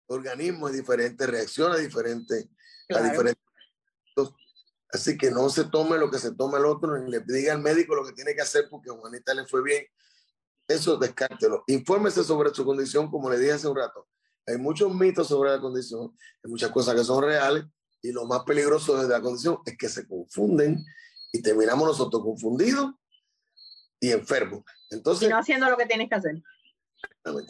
organismo 0.09 0.69
es 0.69 0.75
diferente, 0.75 1.27
reacciona 1.27 1.79
diferente 1.79 2.51
a 2.95 3.01
diferentes. 3.01 3.43
Así 4.93 5.17
que 5.17 5.31
no 5.31 5.49
se 5.51 5.65
tome 5.65 5.99
lo 5.99 6.11
que 6.11 6.19
se 6.19 6.35
tome 6.35 6.59
el 6.59 6.65
otro, 6.65 6.99
ni 6.99 7.11
le 7.11 7.21
diga 7.21 7.53
al 7.53 7.61
médico 7.61 7.95
lo 7.95 8.05
que 8.05 8.13
tiene 8.13 8.35
que 8.35 8.43
hacer 8.43 8.67
porque 8.69 8.91
a 8.91 8.95
Juanita 8.95 9.35
le 9.35 9.47
fue 9.47 9.63
bien. 9.63 9.85
Eso 10.67 10.97
descártelo. 10.97 11.65
Infórmese 11.67 12.25
sobre 12.25 12.55
su 12.55 12.65
condición, 12.65 13.11
como 13.11 13.31
le 13.31 13.39
dije 13.39 13.53
hace 13.53 13.69
un 13.69 13.77
rato. 13.77 14.09
Hay 14.47 14.59
muchos 14.59 14.93
mitos 14.95 15.29
sobre 15.29 15.51
la 15.51 15.61
condición, 15.61 16.13
hay 16.43 16.51
muchas 16.51 16.71
cosas 16.71 16.95
que 16.95 17.05
son 17.05 17.23
reales 17.23 17.65
y 18.03 18.13
lo 18.13 18.27
más 18.27 18.45
peligroso 18.45 19.01
de 19.01 19.09
la 19.09 19.21
condición 19.21 19.59
es 19.65 19.77
que 19.77 19.89
se 19.89 20.07
confunden 20.09 20.85
y 21.33 21.43
terminamos 21.43 21.87
nosotros 21.87 22.23
confundidos 22.23 22.93
y 24.01 24.11
enfermo. 24.11 24.65
Entonces, 24.91 25.29
y 25.29 25.31
no 25.31 25.39
haciendo 25.39 25.69
lo 25.69 25.77
que 25.77 25.87
tienes 25.87 26.09
que 26.09 26.15
hacer. 26.15 26.43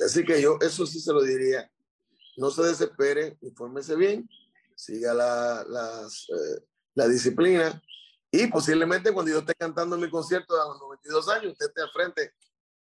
Así 0.04 0.24
que 0.24 0.42
yo 0.42 0.58
eso 0.60 0.86
sí 0.86 1.00
se 1.00 1.12
lo 1.12 1.22
diría. 1.22 1.70
No 2.36 2.50
se 2.50 2.62
desespere, 2.62 3.38
infórmese 3.40 3.96
bien, 3.96 4.28
siga 4.74 5.14
la, 5.14 5.62
eh, 5.62 6.64
la 7.00 7.08
disciplina 7.08 7.82
y 8.30 8.46
posiblemente 8.46 9.12
cuando 9.12 9.32
yo 9.32 9.38
esté 9.38 9.54
cantando 9.54 9.96
mi 9.96 10.08
concierto 10.08 10.54
a 10.60 10.68
los 10.68 10.80
92 10.80 11.28
años, 11.30 11.52
usted 11.52 11.66
esté 11.66 11.82
al 11.82 11.90
frente 11.90 12.34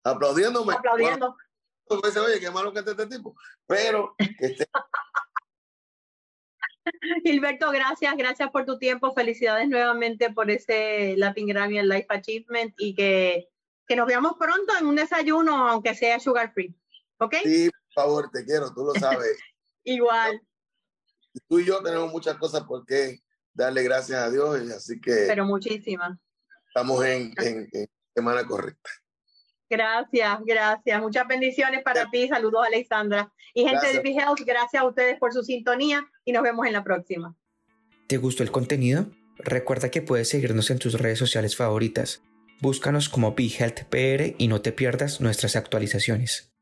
aplaudiéndome. 0.04 0.74
Aplaudiendo. 0.74 1.36
oye, 1.88 2.40
qué 2.40 2.50
malo 2.50 2.74
que 2.74 2.80
esté 2.80 2.92
este 2.92 3.08
tipo. 3.08 3.36
Pero 3.68 4.16
que 4.18 4.46
esté... 4.46 4.66
Gilberto, 7.24 7.72
gracias, 7.72 8.16
gracias 8.16 8.50
por 8.52 8.66
tu 8.66 8.78
tiempo. 8.78 9.12
Felicidades 9.14 9.68
nuevamente 9.68 10.32
por 10.32 10.50
ese 10.50 11.16
Latin 11.18 11.48
Grammy 11.48 11.82
Life 11.82 12.08
Achievement 12.10 12.74
y 12.78 12.96
que 12.96 13.50
que 13.88 13.96
nos 13.96 14.08
veamos 14.08 14.34
pronto 14.38 14.74
en 14.80 14.88
un 14.88 14.96
desayuno, 14.96 15.68
aunque 15.68 15.96
sea 15.96 16.20
sugar 16.20 16.54
free. 16.54 16.76
¿Ok? 17.20 17.36
Sí, 17.44 17.70
por 17.70 18.04
favor, 18.04 18.30
te 18.32 18.46
quiero, 18.46 18.74
tú 18.74 18.84
lo 18.84 18.94
sabes. 18.94 19.38
Igual. 19.84 20.42
Tú 21.48 21.60
y 21.60 21.66
yo 21.66 21.82
tenemos 21.84 22.12
muchas 22.12 22.38
cosas 22.38 22.64
por 22.64 22.86
qué 22.86 23.22
darle 23.56 23.82
gracias 23.82 24.22
a 24.22 24.30
Dios, 24.30 24.62
y 24.64 24.72
así 24.72 25.02
que. 25.02 25.26
Pero 25.28 25.46
muchísimas. 25.46 26.18
Estamos 26.68 27.04
en, 27.06 27.34
en, 27.38 27.70
semana 28.14 28.46
correcta. 28.46 28.90
Gracias, 29.68 30.40
gracias. 30.46 31.02
Muchas 31.02 31.28
bendiciones 31.28 31.82
para 31.82 32.10
ti. 32.12 32.28
Saludos, 32.28 32.68
Alexandra. 32.68 33.34
Y 33.54 33.68
gente 33.68 33.92
de 33.92 34.00
Be 34.02 34.12
Health, 34.12 34.42
gracias 34.46 34.84
a 34.84 34.86
ustedes 34.86 35.18
por 35.18 35.34
su 35.34 35.42
sintonía 35.42 36.06
y 36.24 36.34
nos 36.34 36.44
vemos 36.44 36.68
en 36.68 36.74
la 36.74 36.84
próxima. 36.84 37.36
¿Te 38.08 38.18
gustó 38.18 38.44
el 38.44 38.52
contenido? 38.52 39.08
Recuerda 39.38 39.90
que 39.90 40.04
puedes 40.04 40.30
seguirnos 40.30 40.70
en 40.70 40.78
tus 40.78 40.94
redes 40.94 41.18
sociales 41.18 41.56
favoritas 41.56 42.22
Búscanos 42.62 43.10
como 43.10 43.36
BeHealthPR 43.36 44.36
y 44.38 44.48
no 44.48 44.62
te 44.62 44.72
pierdas 44.72 45.20
nuestras 45.20 45.58
actualizaciones. 45.58 46.55